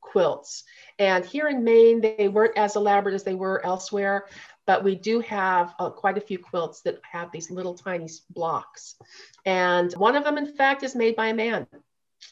[0.00, 0.64] quilts.
[0.98, 4.26] And here in Maine, they weren't as elaborate as they were elsewhere,
[4.70, 8.94] but we do have uh, quite a few quilts that have these little tiny blocks.
[9.44, 11.66] And one of them, in fact, is made by a man.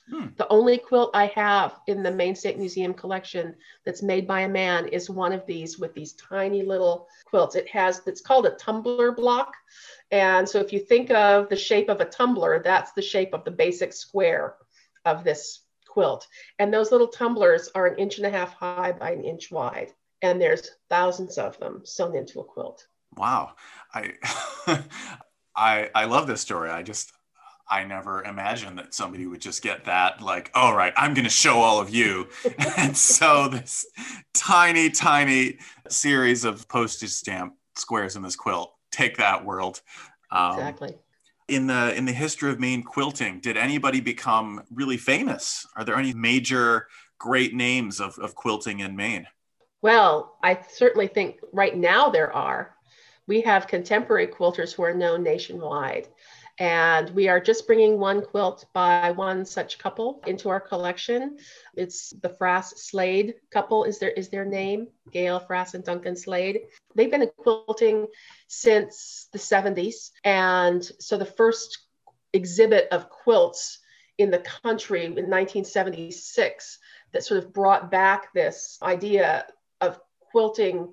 [0.08, 0.26] Hmm.
[0.36, 4.48] The only quilt I have in the Maine State Museum collection that's made by a
[4.48, 7.56] man is one of these with these tiny little quilts.
[7.56, 9.52] It has, it's called a tumbler block.
[10.12, 13.44] And so if you think of the shape of a tumbler, that's the shape of
[13.44, 14.54] the basic square
[15.04, 16.28] of this quilt.
[16.60, 19.92] And those little tumblers are an inch and a half high by an inch wide
[20.22, 22.86] and there's thousands of them sewn into a quilt.
[23.16, 23.52] Wow.
[23.94, 24.12] I
[25.56, 26.70] I I love this story.
[26.70, 27.12] I just
[27.70, 31.30] I never imagined that somebody would just get that like, all right, I'm going to
[31.30, 32.28] show all of you.
[32.78, 33.86] and so this
[34.32, 38.72] tiny, tiny series of postage stamp squares in this quilt.
[38.90, 39.82] Take that world.
[40.30, 40.94] Um, exactly.
[41.48, 45.66] In the in the history of Maine quilting, did anybody become really famous?
[45.76, 49.26] Are there any major great names of, of quilting in Maine?
[49.80, 52.74] Well, I certainly think right now there are.
[53.26, 56.08] We have contemporary quilters who are known nationwide.
[56.58, 61.38] And we are just bringing one quilt by one such couple into our collection.
[61.76, 66.62] It's the Fraas Slade couple is their is their name, Gail Fraas and Duncan Slade.
[66.96, 68.08] They've been quilting
[68.48, 70.10] since the 70s.
[70.24, 71.78] And so the first
[72.32, 73.78] exhibit of quilts
[74.18, 76.78] in the country in 1976
[77.12, 79.46] that sort of brought back this idea
[79.80, 80.92] of quilting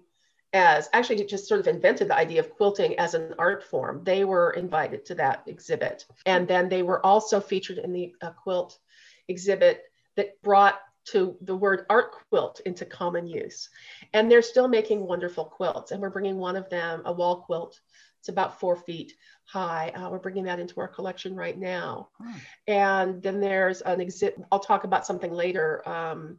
[0.54, 4.02] as actually just sort of invented the idea of quilting as an art form.
[4.04, 6.06] They were invited to that exhibit.
[6.26, 8.80] And then they were also featured in the uh, quilt
[9.28, 9.84] exhibit
[10.16, 13.70] that brought to the word art quilt into common use.
[14.14, 15.92] And they're still making wonderful quilts.
[15.92, 17.80] And we're bringing one of them, a wall quilt.
[18.22, 19.90] It's about four feet high.
[19.90, 22.10] Uh, we're bringing that into our collection right now.
[22.18, 22.32] Hmm.
[22.68, 25.88] And then there's an exhibit, I'll talk about something later.
[25.88, 26.38] Um,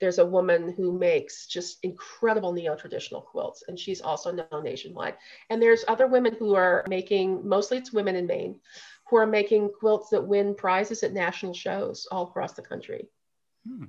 [0.00, 5.14] there's a woman who makes just incredible neo-traditional quilts and she's also known nationwide.
[5.50, 8.56] And there's other women who are making mostly it's women in maine
[9.08, 13.08] who are making quilts that win prizes at national shows all across the country.
[13.66, 13.84] Hmm.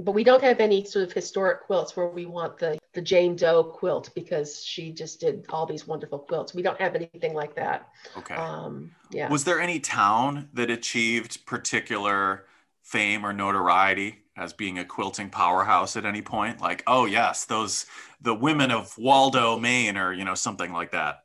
[0.00, 3.36] but we don't have any sort of historic quilts where we want the the jane
[3.36, 6.54] doe quilt because she just did all these wonderful quilts.
[6.54, 7.88] We don't have anything like that.
[8.16, 8.34] Okay.
[8.34, 9.28] Um, yeah.
[9.30, 12.46] Was there any town that achieved particular
[12.82, 16.60] fame or notoriety as being a quilting powerhouse at any point?
[16.60, 17.86] Like, oh yes, those
[18.20, 21.24] the women of Waldo, Maine, or you know something like that.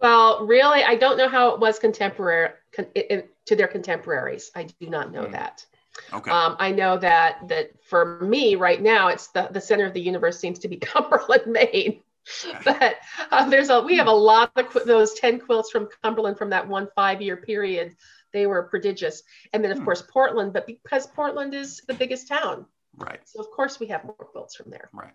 [0.00, 4.50] Well, really, I don't know how it was contemporary con- it, to their contemporaries.
[4.54, 5.32] I do not know mm.
[5.32, 5.64] that.
[6.12, 6.30] Okay.
[6.30, 10.00] Um, I know that that for me right now, it's the, the center of the
[10.00, 12.00] universe seems to be Cumberland, Maine.
[12.64, 12.96] but
[13.30, 16.66] uh, there's a we have a lot of those 10 quilts from Cumberland from that
[16.66, 17.96] one five year period.
[18.32, 19.22] They were prodigious.
[19.52, 19.84] And then of hmm.
[19.84, 22.66] course Portland, but because Portland is the biggest town.
[22.96, 23.20] Right.
[23.24, 24.88] So of course we have more quilts from there.
[24.92, 25.12] Right.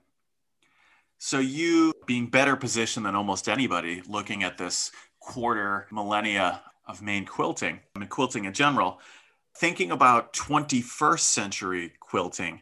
[1.18, 7.26] So you being better positioned than almost anybody looking at this quarter millennia of Maine
[7.26, 9.00] quilting I mean quilting in general,
[9.56, 12.62] thinking about 21st century quilting,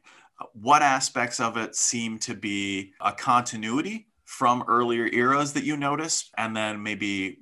[0.53, 6.29] what aspects of it seem to be a continuity from earlier eras that you notice,
[6.37, 7.39] And then maybe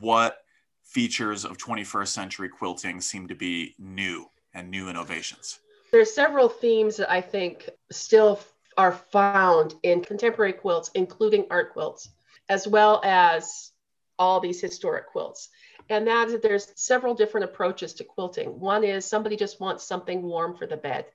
[0.00, 0.38] what
[0.82, 5.60] features of 21st century quilting seem to be new and new innovations?
[5.92, 8.40] There's several themes that I think still
[8.76, 12.08] are found in contemporary quilts, including art quilts,
[12.48, 13.72] as well as
[14.18, 15.50] all these historic quilts.
[15.88, 18.58] And that is there's several different approaches to quilting.
[18.58, 21.06] One is somebody just wants something warm for the bed.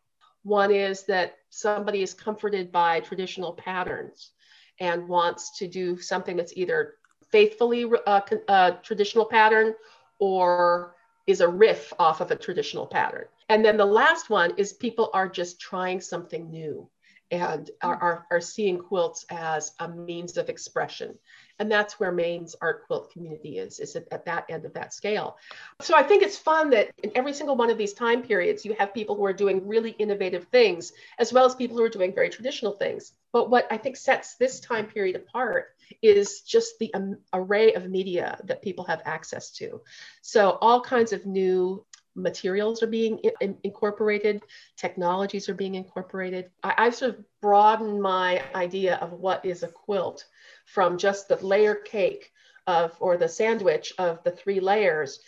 [0.43, 4.31] One is that somebody is comforted by traditional patterns
[4.81, 6.95] and wants to do something that's either
[7.31, 9.73] faithfully a, uh, a traditional pattern
[10.19, 10.95] or
[11.27, 13.25] is a riff off of a traditional pattern.
[13.47, 16.89] And then the last one is people are just trying something new
[17.29, 21.17] and are, are, are seeing quilts as a means of expression.
[21.61, 24.95] And that's where Maine's art quilt community is, is at, at, that end of that
[24.95, 25.37] scale.
[25.79, 28.73] So I think it's fun that in every single one of these time periods, you
[28.79, 32.15] have people who are doing really innovative things, as well as people who are doing
[32.15, 33.13] very traditional things.
[33.31, 37.87] But what I think sets this time period apart is just the um, array of
[37.87, 39.81] media that people have access to.
[40.23, 44.43] So all kinds of new materials are being in, incorporated,
[44.77, 46.49] technologies are being incorporated.
[46.63, 50.25] I, I've sort of broadened my idea of what is a quilt
[50.65, 52.31] from just the layer cake
[52.67, 55.19] of or the sandwich of the three layers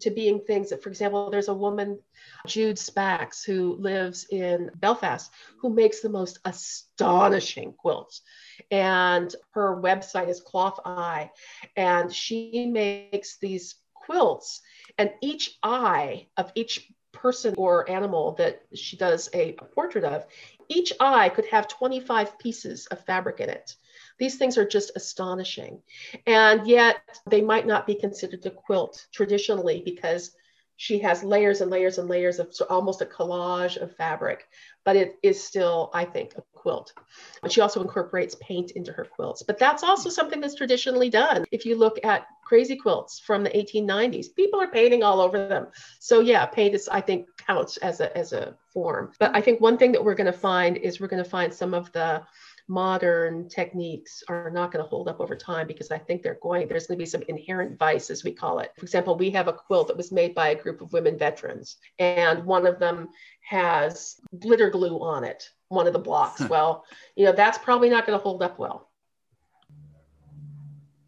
[0.00, 1.98] to being things that, for example, there's a woman,
[2.46, 8.22] Jude Spacks, who lives in Belfast, who makes the most astonishing quilts.
[8.70, 11.30] And her website is Cloth Eye.
[11.76, 14.60] And she makes these quilts
[14.98, 20.26] and each eye of each person or animal that she does a, a portrait of,
[20.68, 23.76] each eye could have 25 pieces of fabric in it.
[24.18, 25.80] These things are just astonishing.
[26.26, 30.32] And yet they might not be considered a quilt traditionally because
[30.76, 34.48] she has layers and layers and layers of so almost a collage of fabric,
[34.84, 36.94] but it is still, I think, a quilt.
[37.42, 39.42] But she also incorporates paint into her quilts.
[39.42, 41.44] But that's also something that's traditionally done.
[41.52, 45.66] If you look at crazy quilts from the 1890s, people are painting all over them.
[45.98, 49.12] So yeah, paint is, I think, counts as a as a form.
[49.18, 51.52] But I think one thing that we're going to find is we're going to find
[51.52, 52.22] some of the
[52.68, 56.66] modern techniques are not going to hold up over time because I think they're going,
[56.66, 58.72] there's going to be some inherent vice, as we call it.
[58.76, 61.76] For example, we have a quilt that was made by a group of women veterans,
[61.98, 63.08] and one of them
[63.48, 66.40] has glitter glue on it, one of the blocks.
[66.40, 66.48] Hmm.
[66.48, 66.84] well,
[67.16, 68.88] you know, that's probably not going to hold up well.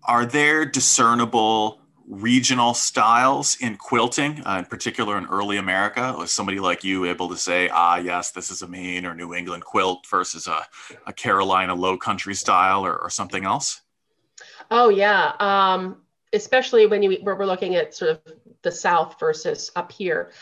[0.05, 6.15] Are there discernible regional styles in quilting, uh, in particular in early America?
[6.17, 9.35] Was somebody like you able to say, ah, yes, this is a Maine or New
[9.35, 10.65] England quilt versus a,
[11.07, 13.83] a Carolina low country style or, or something else?
[14.71, 15.33] Oh, yeah.
[15.41, 18.21] Um, especially when you, we're looking at sort of
[18.63, 20.33] the South versus up here.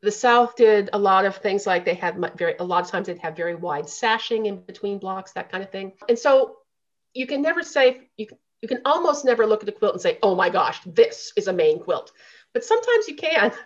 [0.00, 3.06] The South did a lot of things like they had very, a lot of times
[3.06, 5.92] they'd have very wide sashing in between blocks, that kind of thing.
[6.08, 6.56] And so
[7.14, 8.26] you can never say, you
[8.62, 11.48] you can almost never look at a quilt and say, oh my gosh, this is
[11.48, 12.12] a Maine quilt.
[12.54, 13.52] But sometimes you can.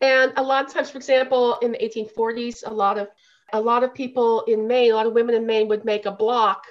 [0.00, 3.08] And a lot of times, for example, in the 1840s, a lot of
[3.52, 6.10] a lot of people in Maine, a lot of women in Maine would make a
[6.10, 6.64] block.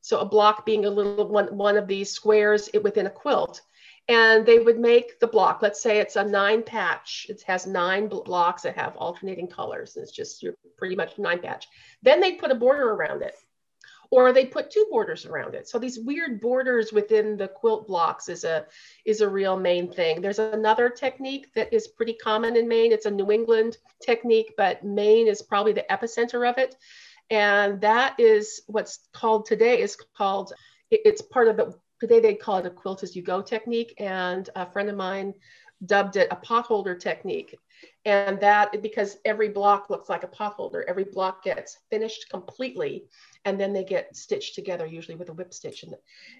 [0.00, 3.62] So a block being a little one, one of these squares within a quilt.
[4.08, 5.62] And they would make the block.
[5.62, 7.26] Let's say it's a nine patch.
[7.28, 9.96] It has nine blocks that have alternating colors.
[9.96, 11.68] It's just you're pretty much nine patch.
[12.02, 13.34] Then they'd put a border around it
[14.14, 15.66] or they put two borders around it.
[15.66, 18.64] So these weird borders within the quilt blocks is a
[19.04, 20.20] is a real Maine thing.
[20.20, 22.92] There's another technique that is pretty common in Maine.
[22.92, 26.76] It's a New England technique, but Maine is probably the epicenter of it.
[27.28, 30.52] And that is what's called today is called
[30.92, 34.48] it's part of it today they call it a quilt as you go technique and
[34.54, 35.34] a friend of mine
[35.86, 37.56] dubbed it a potholder technique.
[38.04, 43.04] And that because every block looks like a potholder every block gets finished completely
[43.44, 45.84] and then they get stitched together usually with a whip stitch.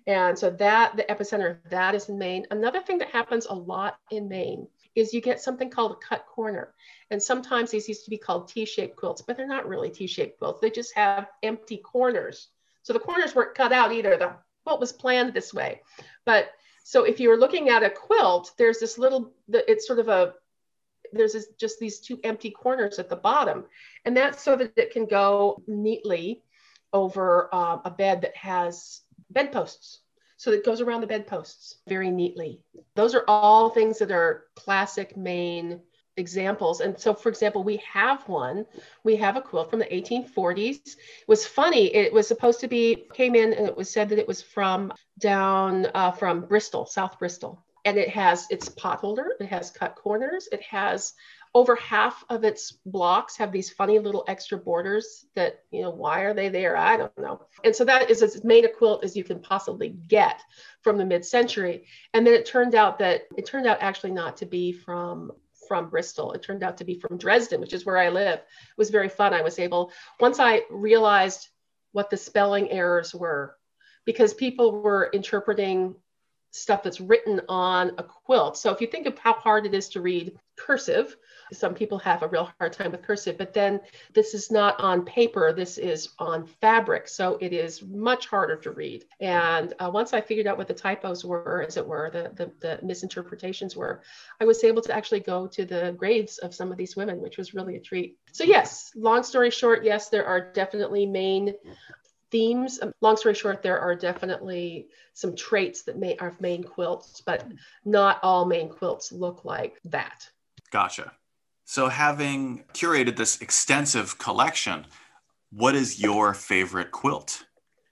[0.07, 2.47] And, so that the epicenter of that is in maine.
[2.51, 6.25] Another thing that happens a lot in maine is you get something called a cut
[6.27, 6.75] corner.
[7.11, 10.61] And sometimes these used to be called t-shaped quilts but they're not really t-shaped quilts.
[10.61, 12.49] They just have empty corners.
[12.83, 14.17] So the corners weren't cut out either.
[14.17, 14.35] The
[14.65, 15.83] quilt was planned this way.
[16.25, 16.51] But
[16.85, 20.35] so if you're looking at a quilt there's this little it's sort of a
[21.15, 23.65] there's this, just these two empty corners at the bottom.
[24.05, 26.43] And that's so that it can go neatly
[26.93, 30.01] over uh, a bed that has bedposts.
[30.37, 32.61] So it goes around the bedposts very neatly.
[32.97, 35.81] Those are all things that are classic Maine
[36.17, 36.81] examples.
[36.81, 38.67] And so, for example, we have one.
[39.03, 40.87] We have a quilt from the 1840s.
[40.87, 40.97] It
[41.29, 41.95] was funny.
[41.95, 44.93] It was supposed to be came in, and it was said that it was from
[45.19, 47.65] down uh, from Bristol, South Bristol.
[47.85, 49.33] And it has its pot holder.
[49.41, 50.49] It has cut corners.
[50.51, 51.13] It has
[51.55, 56.21] over half of its blocks have these funny little extra borders that you know why
[56.23, 59.17] are they there i don't know and so that is as made a quilt as
[59.17, 60.41] you can possibly get
[60.83, 64.47] from the mid-century and then it turned out that it turned out actually not to
[64.47, 65.31] be from
[65.67, 66.33] from bristol.
[66.33, 68.39] It turned out to be from dresden which is where i live.
[68.39, 69.35] It was very fun.
[69.35, 71.49] I was able once i realized
[71.93, 73.57] what the spelling errors were
[74.05, 75.95] because people were interpreting
[76.51, 78.57] stuff that's written on a quilt.
[78.57, 81.17] So if you think of how hard it is to read cursive
[81.53, 83.81] some people have a real hard time with cursive, but then
[84.13, 87.09] this is not on paper, this is on fabric.
[87.09, 89.05] So it is much harder to read.
[89.21, 92.53] And uh, once I figured out what the typos were, as it were, the, the,
[92.61, 94.03] the misinterpretations were,
[94.41, 97.39] I was able to actually go to the graves of some of these women, which
[97.39, 98.19] was really a treat.
[98.33, 101.55] So, yes, long story short, yes, there are definitely Maine
[102.31, 102.81] themes.
[102.83, 107.47] Um, long story short, there are definitely some traits that may are Maine quilts, but
[107.85, 110.29] not all Maine quilts look like that.
[110.73, 111.13] Gotcha.
[111.65, 114.87] So, having curated this extensive collection,
[115.51, 117.45] what is your favorite quilt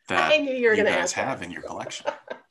[0.09, 1.47] that you, you guys have that.
[1.47, 2.07] in your collection?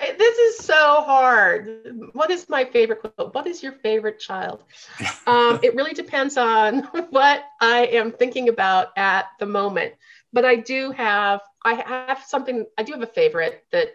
[0.00, 2.10] this is so hard.
[2.12, 3.34] What is my favorite quilt?
[3.34, 4.64] What is your favorite child?
[5.26, 9.94] um, it really depends on what I am thinking about at the moment.
[10.32, 12.66] But I do have, I have something.
[12.76, 13.88] I do have a favorite that,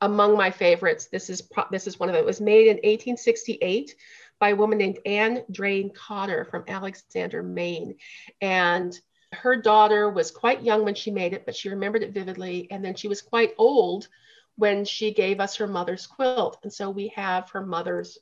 [0.00, 2.22] among my favorites, this is this is one of them.
[2.22, 3.94] It was made in 1868
[4.40, 7.94] by a woman named Anne Drain Cotter from Alexander, Maine.
[8.40, 8.98] And
[9.32, 12.66] her daughter was quite young when she made it, but she remembered it vividly.
[12.70, 14.08] And then she was quite old
[14.56, 16.58] when she gave us her mother's quilt.
[16.62, 18.18] And so we have her mother's,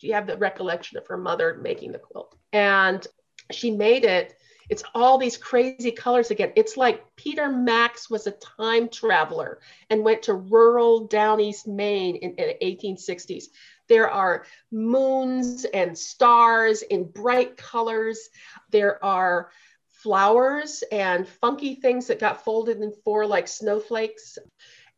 [0.00, 2.34] you have the recollection of her mother making the quilt.
[2.52, 3.06] And
[3.52, 4.34] she made it.
[4.70, 6.52] It's all these crazy colors again.
[6.54, 9.58] It's like Peter Max was a time traveler
[9.90, 13.46] and went to rural down east Maine in, in the 1860s.
[13.90, 18.30] There are moons and stars in bright colors.
[18.70, 19.50] There are
[19.90, 24.38] flowers and funky things that got folded in four like snowflakes.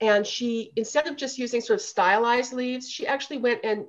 [0.03, 3.86] And she, instead of just using sort of stylized leaves, she actually went and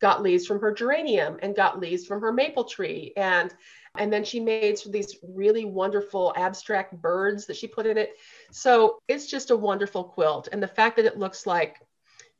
[0.00, 3.52] got leaves from her geranium and got leaves from her maple tree and
[3.96, 8.12] and then she made these really wonderful abstract birds that she put in it
[8.52, 11.78] so it's just a wonderful quilt and the fact that it looks like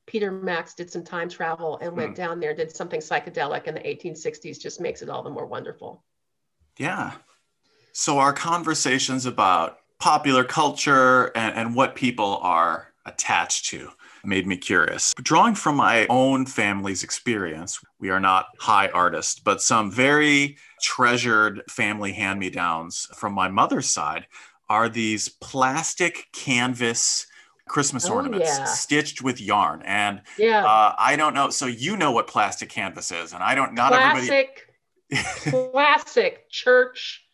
[0.08, 2.14] Peter Max did some time travel and went hmm.
[2.14, 6.02] down there, did something psychedelic in the 1860s, just makes it all the more wonderful.
[6.78, 7.12] Yeah.
[7.92, 13.90] So, our conversations about popular culture and, and what people are attached to
[14.24, 15.14] made me curious.
[15.22, 21.62] Drawing from my own family's experience, we are not high artists, but some very treasured
[21.68, 24.26] family hand me downs from my mother's side
[24.68, 27.26] are these plastic canvas
[27.68, 28.64] Christmas oh, ornaments yeah.
[28.64, 29.82] stitched with yarn.
[29.84, 30.64] And yeah.
[30.64, 31.50] Uh, I don't know.
[31.50, 33.74] So you know what plastic canvas is, and I don't.
[33.74, 34.68] Not classic,
[35.10, 35.70] everybody.
[35.72, 37.24] classic church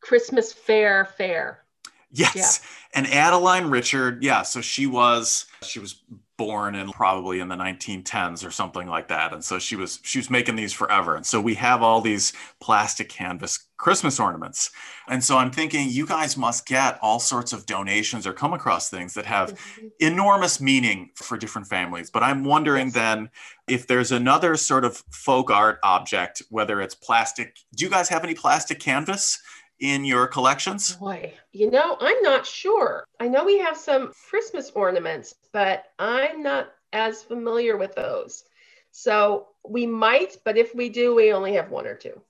[0.00, 1.64] Christmas fair fair.
[2.12, 2.34] Yes.
[2.34, 2.98] Yeah.
[2.98, 4.42] And Adeline Richard, yeah.
[4.42, 6.02] So she was she was
[6.46, 9.32] born in probably in the 1910s or something like that.
[9.32, 11.14] And so she was she was making these forever.
[11.14, 14.70] And so we have all these plastic canvas christmas ornaments.
[15.08, 18.90] And so i'm thinking you guys must get all sorts of donations or come across
[18.90, 19.86] things that have mm-hmm.
[20.00, 22.10] enormous meaning for different families.
[22.10, 22.94] But i'm wondering yes.
[22.94, 23.30] then
[23.68, 28.24] if there's another sort of folk art object whether it's plastic do you guys have
[28.24, 29.38] any plastic canvas
[29.82, 30.94] in your collections?
[30.96, 33.04] Boy, you know, I'm not sure.
[33.20, 38.44] I know we have some Christmas ornaments, but I'm not as familiar with those.
[38.92, 42.20] So we might, but if we do, we only have one or two.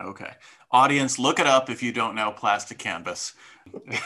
[0.00, 0.32] Okay.
[0.70, 3.34] Audience, look it up if you don't know plastic canvas.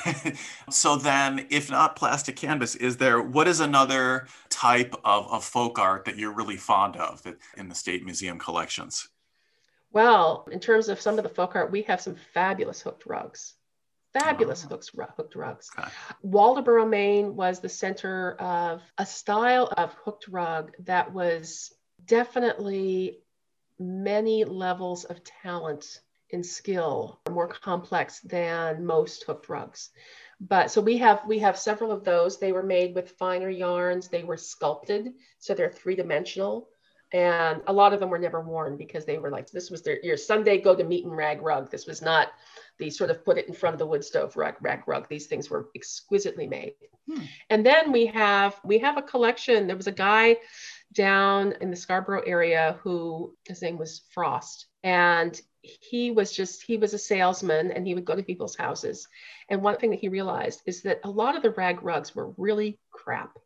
[0.70, 5.78] so then, if not plastic canvas, is there what is another type of, of folk
[5.78, 9.08] art that you're really fond of that, in the State Museum collections?
[9.92, 13.54] Well, in terms of some of the folk art, we have some fabulous hooked rugs.
[14.12, 14.68] Fabulous oh.
[14.68, 15.70] hooked, hooked rugs.
[15.78, 15.88] Okay.
[16.24, 21.72] Waldoboro, Maine was the center of a style of hooked rug that was
[22.04, 23.18] definitely
[23.78, 26.00] many levels of talent
[26.32, 29.90] and skill, more complex than most hooked rugs.
[30.40, 32.38] But so we have we have several of those.
[32.38, 34.08] They were made with finer yarns.
[34.08, 36.68] They were sculpted, so they're three dimensional
[37.12, 39.98] And a lot of them were never worn because they were like, this was their
[40.02, 41.70] your Sunday go to meet and rag rug.
[41.70, 42.28] This was not
[42.78, 45.08] the sort of put it in front of the wood stove rag, rag rug.
[45.08, 46.74] These things were exquisitely made.
[47.08, 47.22] Hmm.
[47.48, 49.66] And then we have we have a collection.
[49.66, 50.36] There was a guy
[50.92, 54.66] down in the Scarborough area who his name was Frost.
[54.84, 59.06] And he was just he was a salesman and he would go to people's houses
[59.48, 62.32] and one thing that he realized is that a lot of the rag rugs were
[62.38, 63.36] really crap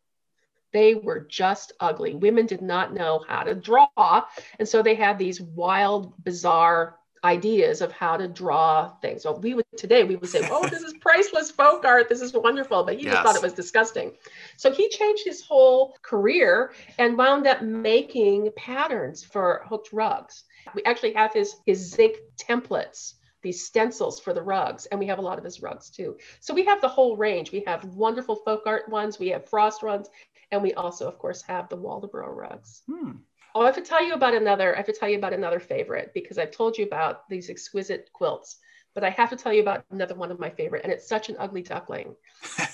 [0.75, 2.13] they were just ugly.
[2.13, 4.25] Women did not know how to draw.
[4.59, 9.23] And so they had these wild bizarre ideas of how to draw things.
[9.23, 12.09] So we would today we would say oh this is priceless folk art.
[12.09, 12.83] This is wonderful.
[12.83, 13.13] But he yes.
[13.13, 14.11] just thought it was disgusting.
[14.57, 20.43] So he changed his whole career and wound up making patterns for hooked rugs.
[20.73, 25.19] We actually have his, his zinc templates, these stencils for the rugs, and we have
[25.19, 26.17] a lot of his rugs too.
[26.39, 27.51] So we have the whole range.
[27.51, 30.09] We have wonderful folk art ones, we have frost ones,
[30.51, 32.81] and we also, of course, have the Waldoboro rugs.
[32.87, 33.11] Hmm.
[33.53, 34.73] Oh, I have to tell you about another.
[34.73, 38.09] I have to tell you about another favorite because I've told you about these exquisite
[38.11, 38.57] quilts,
[38.93, 41.29] but I have to tell you about another one of my favorite, and it's such
[41.29, 42.15] an ugly duckling.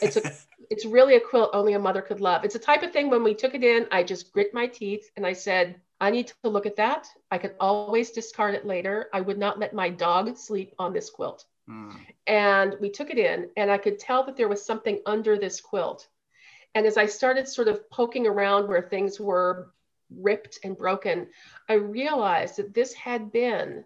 [0.01, 0.31] It's a,
[0.71, 2.43] it's really a quilt only a mother could love.
[2.43, 5.11] It's a type of thing when we took it in, I just grit my teeth
[5.15, 7.07] and I said, I need to look at that.
[7.29, 9.07] I can always discard it later.
[9.13, 11.45] I would not let my dog sleep on this quilt.
[11.69, 11.95] Mm.
[12.25, 15.61] And we took it in, and I could tell that there was something under this
[15.61, 16.07] quilt.
[16.75, 19.73] And as I started sort of poking around where things were
[20.09, 21.27] ripped and broken,
[21.69, 23.83] I realized that this had been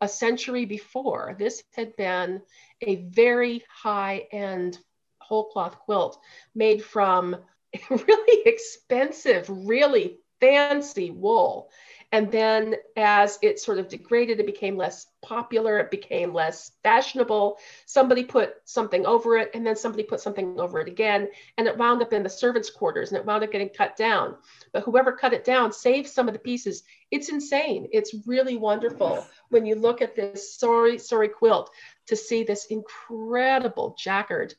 [0.00, 1.36] a century before.
[1.38, 2.42] This had been
[2.82, 4.78] a very high end
[5.18, 6.18] whole cloth quilt
[6.54, 7.36] made from
[7.90, 11.70] really expensive, really fancy wool.
[12.10, 17.58] And then as it sort of degraded, it became less popular, it became less fashionable.
[17.84, 21.28] Somebody put something over it, and then somebody put something over it again,
[21.58, 24.36] and it wound up in the servants' quarters and it wound up getting cut down.
[24.72, 26.82] But whoever cut it down saved some of the pieces.
[27.10, 27.88] It's insane.
[27.92, 31.70] It's really wonderful when you look at this sorry, sorry quilt
[32.06, 34.54] to see this incredible jacquard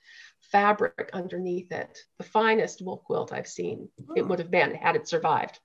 [0.52, 1.98] fabric underneath it.
[2.20, 3.90] The finest wool quilt I've seen.
[4.16, 4.26] It oh.
[4.26, 5.60] would have been had it survived.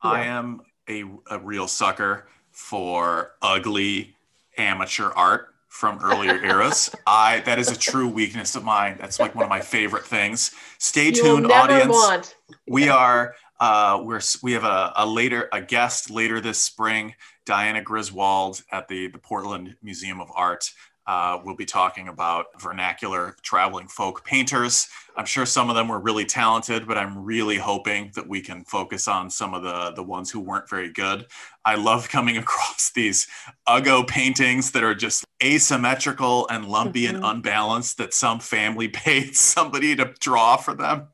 [0.00, 4.16] I am a, a real sucker for ugly
[4.56, 6.94] amateur art from earlier eras.
[7.06, 8.96] I that is a true weakness of mine.
[9.00, 10.52] That's like one of my favorite things.
[10.78, 11.88] Stay tuned, audience.
[11.88, 12.34] Want.
[12.66, 17.14] We are uh, we're we have a, a later a guest later this spring,
[17.44, 20.72] Diana Greenwold at the the Portland Museum of Art.
[21.08, 24.88] Uh, we'll be talking about vernacular traveling folk painters.
[25.16, 28.62] I'm sure some of them were really talented, but I'm really hoping that we can
[28.64, 31.24] focus on some of the, the ones who weren't very good.
[31.64, 33.26] I love coming across these
[33.66, 37.16] Uggo paintings that are just asymmetrical and lumpy mm-hmm.
[37.16, 41.08] and unbalanced that some family paid somebody to draw for them.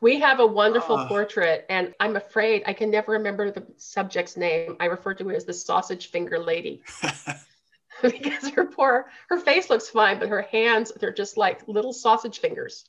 [0.00, 4.36] We have a wonderful uh, portrait, and I'm afraid I can never remember the subject's
[4.36, 4.76] name.
[4.78, 6.82] I refer to it as the sausage finger lady.
[8.22, 12.38] because her poor her face looks fine, but her hands they're just like little sausage
[12.38, 12.84] fingers.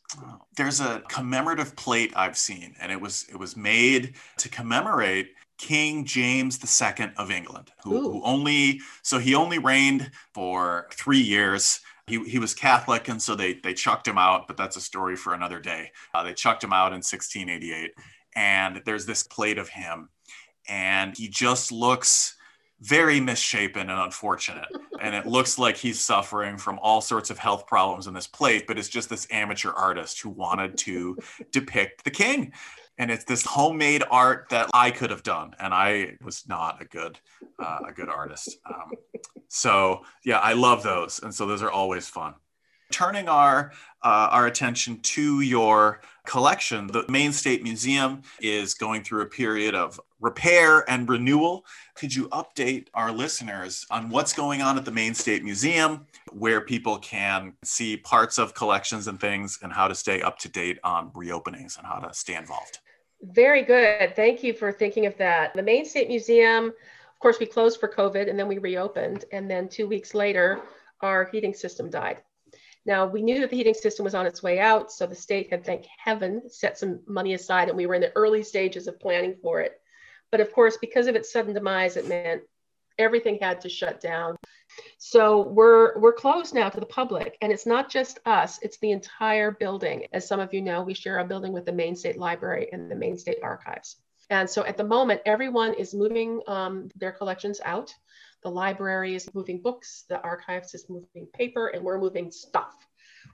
[0.57, 6.03] There's a commemorative plate I've seen, and it was it was made to commemorate King
[6.03, 11.79] James II of England, who, who only so he only reigned for three years.
[12.07, 14.47] He, he was Catholic, and so they they chucked him out.
[14.47, 15.91] But that's a story for another day.
[16.13, 17.91] Uh, they chucked him out in 1688,
[18.35, 20.09] and there's this plate of him,
[20.67, 22.35] and he just looks
[22.81, 24.67] very misshapen and unfortunate.
[25.01, 28.65] and it looks like he's suffering from all sorts of health problems in this plate,
[28.67, 31.17] but it's just this amateur artist who wanted to
[31.51, 32.53] depict the king.
[32.97, 36.85] And it's this homemade art that I could have done, and I was not a
[36.85, 37.19] good,
[37.59, 38.57] uh, a good artist.
[38.65, 38.93] Um,
[39.49, 42.35] so yeah, I love those, and so those are always fun.
[42.91, 49.21] Turning our uh, our attention to your collection, the Maine State Museum is going through
[49.21, 51.65] a period of repair and renewal.
[51.95, 56.61] Could you update our listeners on what's going on at the Maine State Museum, where
[56.61, 60.79] people can see parts of collections and things, and how to stay up to date
[60.83, 62.79] on reopenings and how to stay involved?
[63.21, 64.15] Very good.
[64.15, 65.53] Thank you for thinking of that.
[65.53, 69.25] The Maine State Museum, of course, we closed for COVID and then we reopened.
[69.31, 70.61] And then two weeks later,
[71.01, 72.21] our heating system died.
[72.85, 75.49] Now, we knew that the heating system was on its way out, so the state
[75.49, 78.99] had, thank heaven, set some money aside, and we were in the early stages of
[78.99, 79.79] planning for it.
[80.31, 82.43] But of course, because of its sudden demise, it meant
[82.97, 84.35] everything had to shut down.
[84.97, 88.91] So we're we're closed now to the public, and it's not just us; it's the
[88.91, 90.07] entire building.
[90.13, 92.89] As some of you know, we share a building with the Maine State Library and
[92.89, 93.97] the Maine State Archives.
[94.29, 97.93] And so at the moment, everyone is moving um, their collections out.
[98.45, 102.75] The library is moving books, the archives is moving paper, and we're moving stuff.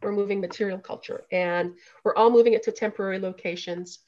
[0.02, 4.00] We're moving material culture, and we're all moving it to temporary locations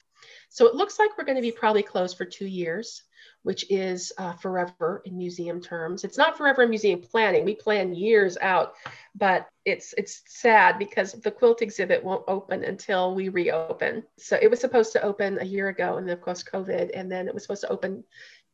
[0.49, 3.03] So it looks like we're going to be probably closed for two years,
[3.43, 6.05] which is uh, forever in museum terms.
[6.05, 7.43] It's not forever in museum planning.
[7.43, 8.75] We plan years out,
[9.15, 14.03] but it's it's sad because the quilt exhibit won't open until we reopen.
[14.17, 17.11] So it was supposed to open a year ago, and then of course COVID, and
[17.11, 18.03] then it was supposed to open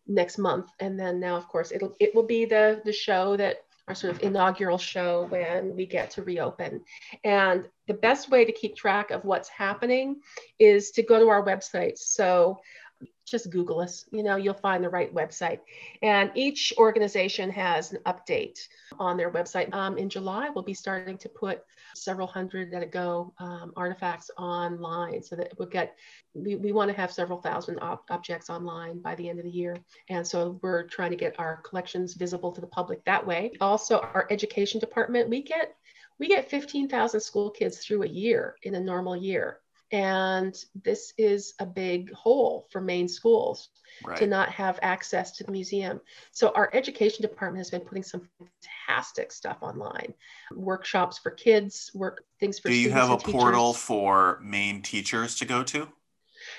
[0.09, 3.63] next month, and then now of course it'll it will be the the show that
[3.87, 6.81] our sort of inaugural show when we get to reopen.
[7.23, 10.21] And the best way to keep track of what's happening
[10.59, 11.97] is to go to our website.
[11.97, 12.59] So
[13.29, 15.59] just Google us, you know, you'll find the right website.
[16.01, 18.59] And each organization has an update
[18.99, 19.73] on their website.
[19.73, 21.63] Um, in July, we'll be starting to put
[21.95, 25.95] several hundred that go um, artifacts online so that we'll get,
[26.33, 29.51] we, we want to have several thousand ob- objects online by the end of the
[29.51, 29.77] year.
[30.09, 33.51] And so we're trying to get our collections visible to the public that way.
[33.61, 35.75] Also, our education department, we get
[36.19, 39.59] we get 15,000 school kids through a year in a normal year.
[39.91, 43.69] And this is a big hole for Maine schools
[44.05, 44.17] right.
[44.17, 45.99] to not have access to the museum.
[46.31, 48.27] So our education department has been putting some
[48.87, 50.13] fantastic stuff online,
[50.55, 52.69] workshops for kids, work things for.
[52.69, 53.33] Do you have a teachers.
[53.33, 55.87] portal for Maine teachers to go to?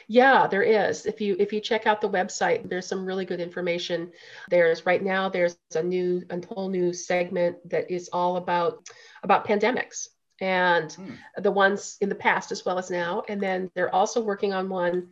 [0.08, 1.06] Yeah, there is.
[1.06, 4.10] If you if you check out the website, there's some really good information.
[4.48, 8.88] There's right now there's a new a whole new segment that is all about
[9.22, 10.08] about pandemics
[10.40, 11.12] and hmm.
[11.38, 13.22] the ones in the past as well as now.
[13.28, 15.08] And then they're also working on one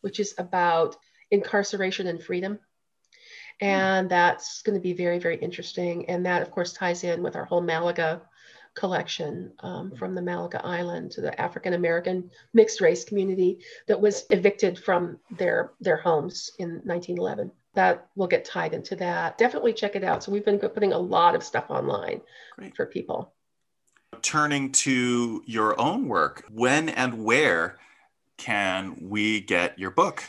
[0.00, 0.96] which is about
[1.30, 2.58] incarceration and freedom.
[3.60, 3.66] Hmm.
[3.66, 6.08] And that's going to be very, very interesting.
[6.08, 8.22] And that, of course, ties in with our whole Malaga
[8.74, 13.58] collection um, from the Malaga Island to the African American mixed race community
[13.88, 19.38] that was evicted from their, their homes in 1911 that will get tied into that.
[19.38, 20.22] Definitely check it out.
[20.22, 22.20] So we've been putting a lot of stuff online
[22.56, 22.76] Great.
[22.76, 23.32] for people
[24.22, 27.78] turning to your own work, when and where
[28.36, 30.24] can we get your book?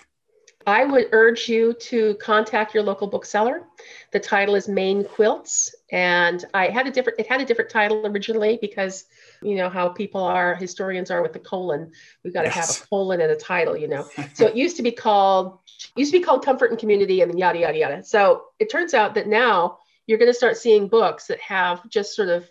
[0.67, 3.63] I would urge you to contact your local bookseller.
[4.11, 7.19] The title is Maine Quilts, and I had a different.
[7.19, 9.05] It had a different title originally because
[9.41, 11.91] you know how people are, historians are with the colon.
[12.23, 12.77] We've got to yes.
[12.77, 14.07] have a colon and a title, you know.
[14.33, 15.59] so it used to be called
[15.95, 18.03] used to be called Comfort and Community, and then yada yada yada.
[18.03, 22.15] So it turns out that now you're going to start seeing books that have just
[22.15, 22.49] sort of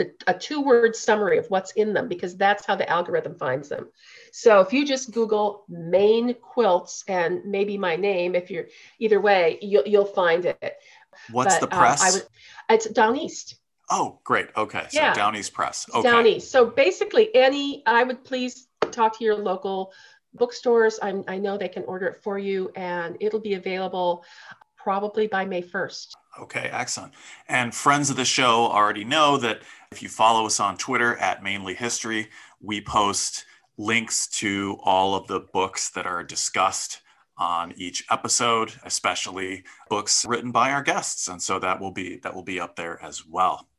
[0.00, 3.68] the, a two word summary of what's in them because that's how the algorithm finds
[3.68, 3.90] them.
[4.32, 9.58] So if you just Google Maine quilts and maybe my name, if you're either way,
[9.60, 10.76] you'll, you'll find it.
[11.30, 12.00] What's but, the press?
[12.00, 12.26] Um, I would,
[12.70, 13.56] it's Down East.
[13.90, 14.48] Oh, great.
[14.56, 14.86] Okay.
[14.88, 15.12] So yeah.
[15.12, 15.86] Down East Press.
[15.92, 16.08] Okay.
[16.08, 16.50] Down East.
[16.50, 19.92] So basically, any, I would please talk to your local
[20.32, 20.98] bookstores.
[21.02, 24.24] I'm, I know they can order it for you and it'll be available
[24.82, 26.08] probably by May 1st.
[26.40, 27.12] Okay, excellent.
[27.48, 31.42] And friends of the show already know that if you follow us on Twitter at
[31.42, 32.28] Mainly History,
[32.60, 33.44] we post
[33.76, 37.00] links to all of the books that are discussed
[37.36, 41.28] on each episode, especially books written by our guests.
[41.28, 43.69] And so that will be that will be up there as well.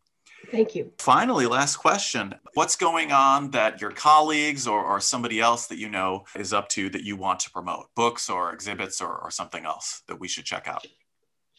[0.50, 0.92] Thank you.
[0.98, 2.36] Finally, last question.
[2.54, 6.68] What's going on that your colleagues or, or somebody else that you know is up
[6.70, 7.88] to that you want to promote?
[7.96, 10.86] Books or exhibits or, or something else that we should check out?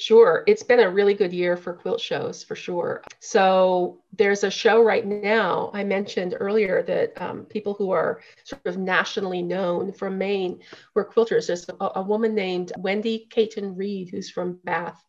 [0.03, 0.43] Sure.
[0.49, 3.05] It's been a really good year for quilt shows for sure.
[3.21, 5.71] So there's a show right now.
[5.75, 10.59] I mentioned earlier that um, people who are sort of nationally known from Maine
[10.95, 11.47] were quilters.
[11.47, 15.05] There's a, a woman named Wendy Caton Reed who's from Bath.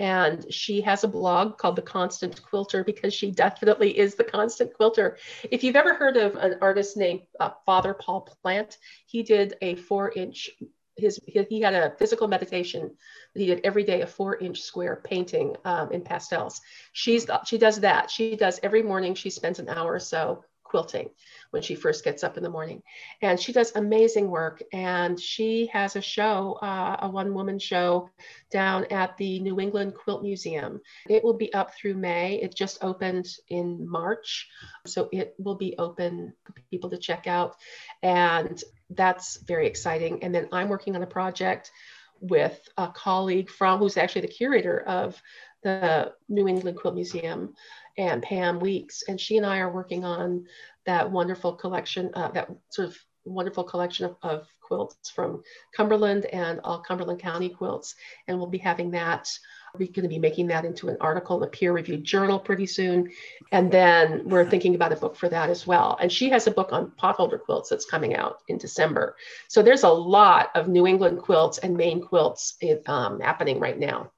[0.00, 4.74] And she has a blog called The Constant Quilter because she definitely is the constant
[4.74, 5.18] quilter.
[5.50, 9.76] If you've ever heard of an artist named uh, Father Paul Plant, he did a
[9.76, 10.50] four inch
[10.96, 12.96] his he had a physical meditation
[13.34, 16.60] that he did every day a four inch square painting um, in pastels
[16.92, 21.08] she's she does that she does every morning she spends an hour or so quilting
[21.52, 22.82] when she first gets up in the morning.
[23.22, 24.60] And she does amazing work.
[24.72, 28.10] And she has a show uh, a one woman show
[28.50, 30.80] down at the new england quilt museum.
[31.08, 32.42] It will be up through may.
[32.42, 34.48] It just opened in march.
[34.84, 37.54] So it will be open for people to check out.
[38.02, 38.60] And
[38.90, 40.24] that's very exciting.
[40.24, 41.70] And then I'm working on a project
[42.18, 45.20] with a colleague from who's actually the curator of
[45.64, 47.54] the New England Quilt Museum
[47.98, 49.02] and Pam Weeks.
[49.08, 50.46] And she and I are working on
[50.86, 55.42] that wonderful collection, uh, that sort of wonderful collection of, of, quilts from
[55.76, 57.96] Cumberland and all Cumberland County quilts.
[58.26, 59.28] And we'll be having that
[59.74, 62.66] we're going to be making that into an article in a peer reviewed journal pretty
[62.66, 63.10] soon.
[63.50, 65.98] And then we're thinking about a book for that as well.
[66.00, 69.16] And she has a book on potholder quilts that's coming out in December.
[69.48, 72.56] So there's a lot of New England quilts and Maine quilts
[72.86, 74.12] um, happening right now.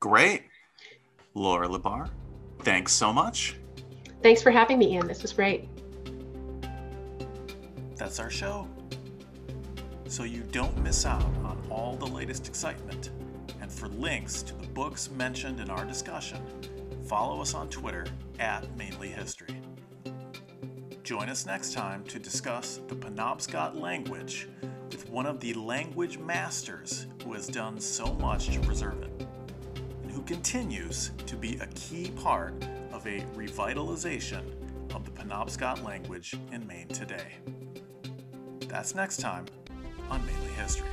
[0.00, 0.42] Great.
[1.34, 2.08] Laurie LaBar,
[2.60, 3.56] thanks so much.
[4.22, 5.06] Thanks for having me, Ian.
[5.06, 5.68] This was great.
[7.96, 8.66] That's our show.
[10.08, 13.10] so you don't miss out on all the latest excitement.
[13.60, 16.42] And for links to the books mentioned in our discussion,
[17.06, 18.06] follow us on Twitter
[18.40, 19.54] at Mainly History.
[21.04, 24.48] Join us next time to discuss the Penobscot language
[24.90, 29.28] with one of the language masters who has done so much to preserve it and
[29.28, 29.39] who
[30.30, 32.54] continues to be a key part
[32.92, 34.44] of a revitalization
[34.94, 37.34] of the Penobscot language in Maine today.
[38.68, 39.46] That's next time
[40.08, 40.86] on Mainly History.